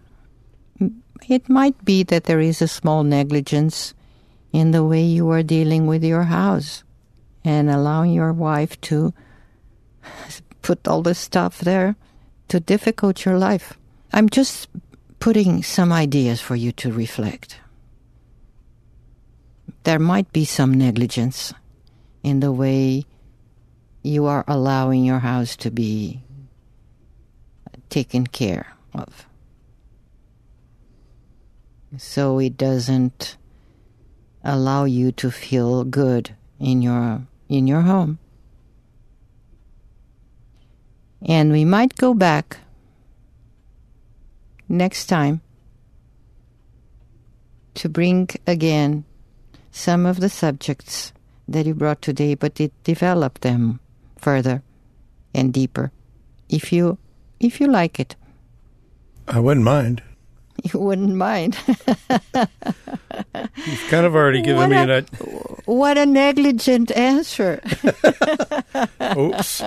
it 1.28 1.48
might 1.48 1.84
be 1.84 2.02
that 2.04 2.24
there 2.24 2.40
is 2.40 2.60
a 2.60 2.68
small 2.68 3.04
negligence 3.04 3.94
in 4.52 4.72
the 4.72 4.84
way 4.84 5.02
you 5.02 5.30
are 5.30 5.42
dealing 5.42 5.86
with 5.86 6.02
your 6.04 6.24
house 6.24 6.82
and 7.44 7.70
allowing 7.70 8.12
your 8.12 8.32
wife 8.32 8.80
to 8.82 9.14
put 10.62 10.86
all 10.86 11.02
this 11.02 11.18
stuff 11.18 11.60
there 11.60 11.96
to 12.48 12.60
difficult 12.60 13.24
your 13.24 13.38
life. 13.38 13.78
I'm 14.12 14.28
just 14.28 14.68
putting 15.20 15.62
some 15.62 15.92
ideas 15.92 16.40
for 16.40 16.56
you 16.56 16.72
to 16.72 16.92
reflect. 16.92 17.60
There 19.84 19.98
might 19.98 20.32
be 20.32 20.44
some 20.44 20.74
negligence 20.74 21.54
in 22.22 22.40
the 22.40 22.52
way 22.52 23.04
you 24.02 24.26
are 24.26 24.44
allowing 24.48 25.04
your 25.04 25.18
house 25.18 25.56
to 25.56 25.70
be 25.70 26.22
taken 27.88 28.26
care 28.26 28.66
of. 28.94 29.26
So 31.98 32.38
it 32.38 32.56
doesn't 32.56 33.36
allow 34.44 34.84
you 34.84 35.12
to 35.12 35.30
feel 35.30 35.84
good 35.84 36.34
in 36.58 36.82
your 36.82 37.26
in 37.48 37.66
your 37.66 37.82
home. 37.82 38.18
And 41.22 41.52
we 41.52 41.64
might 41.64 41.96
go 41.96 42.14
back 42.14 42.58
next 44.68 45.06
time 45.06 45.42
to 47.74 47.88
bring 47.88 48.28
again 48.46 49.04
some 49.70 50.06
of 50.06 50.20
the 50.20 50.30
subjects 50.30 51.12
that 51.46 51.66
you 51.66 51.74
brought 51.74 52.00
today, 52.00 52.34
but 52.34 52.60
it 52.60 52.72
develop 52.84 53.40
them 53.40 53.80
further 54.20 54.62
and 55.34 55.52
deeper. 55.52 55.90
If 56.48 56.72
you 56.72 56.98
if 57.38 57.60
you 57.60 57.66
like 57.66 57.98
it. 57.98 58.16
I 59.26 59.40
wouldn't 59.40 59.64
mind. 59.64 60.02
You 60.62 60.78
wouldn't 60.78 61.14
mind. 61.14 61.56
You've 61.66 61.78
kind 63.88 64.04
of 64.04 64.14
already 64.14 64.42
given 64.42 64.56
what 64.56 64.68
me 64.68 64.76
a, 64.76 64.98
an. 64.98 65.06
What 65.64 65.96
a 65.96 66.04
negligent 66.04 66.90
answer. 66.90 67.62
Oops. 69.16 69.62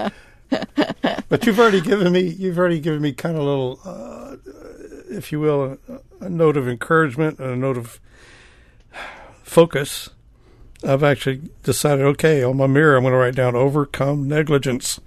but 1.29 1.45
you've 1.47 1.59
already 1.59 1.81
given 1.81 2.13
me. 2.13 2.21
You've 2.21 2.59
already 2.59 2.79
given 2.79 3.01
me 3.01 3.11
kind 3.11 3.35
of 3.35 3.41
a 3.41 3.45
little, 3.45 3.79
uh, 3.83 4.35
if 5.09 5.31
you 5.31 5.39
will, 5.39 5.79
a, 5.89 6.25
a 6.25 6.29
note 6.29 6.57
of 6.57 6.67
encouragement 6.67 7.39
and 7.39 7.49
a 7.49 7.55
note 7.55 7.77
of 7.77 7.99
focus. 9.41 10.09
I've 10.85 11.03
actually 11.03 11.41
decided. 11.63 12.05
Okay, 12.05 12.43
on 12.43 12.57
my 12.57 12.67
mirror, 12.67 12.95
I'm 12.97 13.03
going 13.03 13.13
to 13.13 13.17
write 13.17 13.35
down 13.35 13.55
"overcome 13.55 14.27
negligence" 14.27 14.99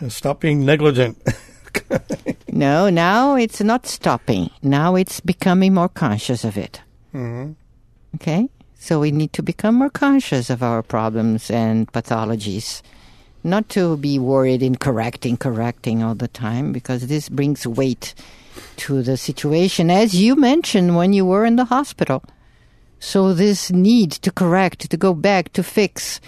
and 0.00 0.12
stop 0.12 0.40
being 0.40 0.64
negligent. 0.64 1.22
no, 2.48 2.88
now 2.90 3.34
it's 3.34 3.60
not 3.60 3.86
stopping. 3.86 4.50
Now 4.62 4.94
it's 4.94 5.20
becoming 5.20 5.74
more 5.74 5.88
conscious 5.88 6.44
of 6.44 6.56
it. 6.56 6.80
Mm-hmm. 7.14 7.52
Okay? 8.16 8.48
So 8.74 9.00
we 9.00 9.10
need 9.10 9.32
to 9.34 9.42
become 9.42 9.74
more 9.74 9.90
conscious 9.90 10.50
of 10.50 10.62
our 10.62 10.82
problems 10.82 11.50
and 11.50 11.90
pathologies. 11.92 12.82
Not 13.42 13.68
to 13.70 13.96
be 13.96 14.18
worried 14.18 14.62
in 14.62 14.76
correcting, 14.76 15.36
correcting 15.36 16.02
all 16.02 16.14
the 16.14 16.28
time, 16.28 16.72
because 16.72 17.06
this 17.06 17.28
brings 17.28 17.66
weight 17.66 18.14
to 18.76 19.02
the 19.02 19.16
situation, 19.16 19.90
as 19.90 20.14
you 20.14 20.36
mentioned 20.36 20.96
when 20.96 21.12
you 21.12 21.24
were 21.24 21.44
in 21.44 21.56
the 21.56 21.66
hospital. 21.66 22.22
So 22.98 23.34
this 23.34 23.70
need 23.70 24.12
to 24.12 24.30
correct, 24.30 24.90
to 24.90 24.96
go 24.96 25.14
back, 25.14 25.52
to 25.52 25.62
fix, 25.62 26.20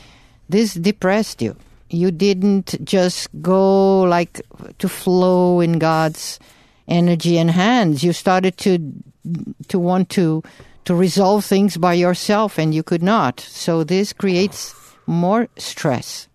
this 0.48 0.74
depressed 0.74 1.42
you 1.42 1.56
you 1.90 2.10
didn't 2.10 2.84
just 2.84 3.28
go 3.40 4.02
like 4.02 4.40
to 4.78 4.88
flow 4.88 5.60
in 5.60 5.78
God's 5.78 6.38
energy 6.86 7.38
and 7.38 7.50
hands. 7.50 8.04
You 8.04 8.12
started 8.12 8.56
to 8.58 8.78
to 9.68 9.78
want 9.78 10.10
to 10.10 10.42
to 10.84 10.94
resolve 10.94 11.44
things 11.44 11.76
by 11.76 11.94
yourself, 11.94 12.58
and 12.58 12.74
you 12.74 12.82
could 12.82 13.02
not. 13.02 13.40
So 13.40 13.84
this 13.84 14.12
creates 14.12 14.74
more 15.06 15.48
stress. 15.56 16.28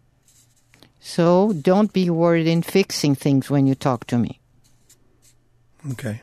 So 1.00 1.54
don't 1.54 1.92
be 1.92 2.10
worried 2.10 2.48
in 2.48 2.62
fixing 2.62 3.16
things 3.16 3.50
when 3.50 3.68
you 3.68 3.76
talk 3.76 4.06
to 4.08 4.18
me. 4.18 4.40
Okay. 5.92 6.22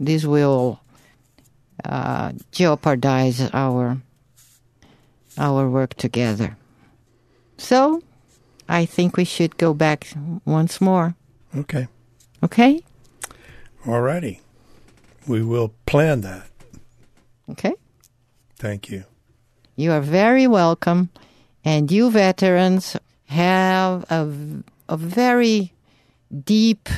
This 0.00 0.24
will 0.24 0.80
uh, 1.84 2.32
jeopardize 2.52 3.40
our 3.52 3.98
our 5.36 5.68
work 5.68 5.94
together. 5.94 6.56
So, 7.58 8.02
I 8.68 8.84
think 8.84 9.16
we 9.16 9.24
should 9.24 9.56
go 9.56 9.72
back 9.72 10.08
once 10.44 10.80
more. 10.80 11.14
Okay. 11.56 11.88
Okay? 12.42 12.82
All 13.86 14.00
righty. 14.00 14.40
We 15.26 15.42
will 15.42 15.72
plan 15.86 16.22
that. 16.22 16.50
Okay? 17.50 17.74
Thank 18.56 18.90
you. 18.90 19.04
You 19.76 19.92
are 19.92 20.00
very 20.00 20.46
welcome. 20.46 21.10
And 21.64 21.90
you 21.90 22.10
veterans 22.10 22.96
have 23.26 24.04
a, 24.10 24.28
a 24.88 24.96
very 24.96 25.72
deep 26.44 26.88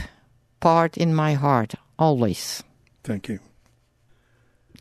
part 0.60 0.96
in 0.96 1.14
my 1.14 1.34
heart, 1.34 1.74
always. 1.98 2.62
Thank 3.02 3.28
you. 3.28 3.40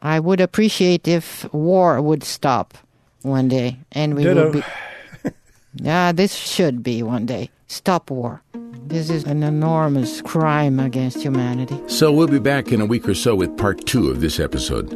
I 0.01 0.19
would 0.19 0.39
appreciate 0.39 1.07
if 1.07 1.51
war 1.53 2.01
would 2.01 2.23
stop 2.23 2.77
one 3.21 3.47
day 3.47 3.77
and 3.91 4.15
we 4.15 4.23
Ditto. 4.23 4.45
will 4.45 4.51
be. 4.53 4.63
yeah, 5.75 6.11
this 6.11 6.33
should 6.33 6.83
be 6.83 7.03
one 7.03 7.25
day. 7.25 7.49
Stop 7.67 8.09
war. 8.09 8.41
This 8.87 9.09
is 9.09 9.23
an 9.25 9.43
enormous 9.43 10.21
crime 10.21 10.79
against 10.79 11.21
humanity. 11.21 11.79
So 11.87 12.11
we'll 12.11 12.27
be 12.27 12.39
back 12.39 12.71
in 12.71 12.81
a 12.81 12.85
week 12.85 13.07
or 13.07 13.13
so 13.13 13.35
with 13.35 13.55
part 13.57 13.85
two 13.85 14.09
of 14.09 14.21
this 14.21 14.39
episode. 14.39 14.91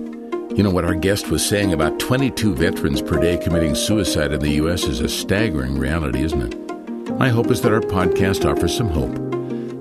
You 0.58 0.64
know 0.64 0.70
what 0.72 0.86
our 0.86 0.96
guest 0.96 1.30
was 1.30 1.46
saying 1.46 1.74
about 1.74 2.00
22 2.00 2.56
veterans 2.56 3.02
per 3.02 3.20
day 3.20 3.38
committing 3.38 3.76
suicide 3.76 4.32
in 4.34 4.40
the 4.40 4.52
U.S. 4.52 4.84
is 4.86 5.00
a 5.00 5.10
staggering 5.10 5.78
reality, 5.78 6.24
isn't 6.24 6.42
it? 6.54 7.10
My 7.18 7.30
hope 7.30 7.52
is 7.52 7.62
that 7.62 7.74
our 7.74 7.82
podcast 7.82 8.50
offers 8.50 8.76
some 8.76 8.90
hope. 8.90 9.16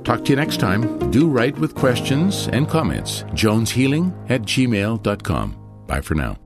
Talk 0.04 0.24
to 0.24 0.30
you 0.30 0.36
next 0.36 0.58
time. 0.58 1.10
Do 1.10 1.28
write 1.28 1.58
with 1.58 1.74
questions 1.74 2.48
and 2.48 2.68
comments. 2.68 3.22
JonesHealing 3.34 4.30
at 4.30 4.42
gmail.com. 4.42 5.56
Bye 5.86 6.00
for 6.00 6.14
now. 6.14 6.36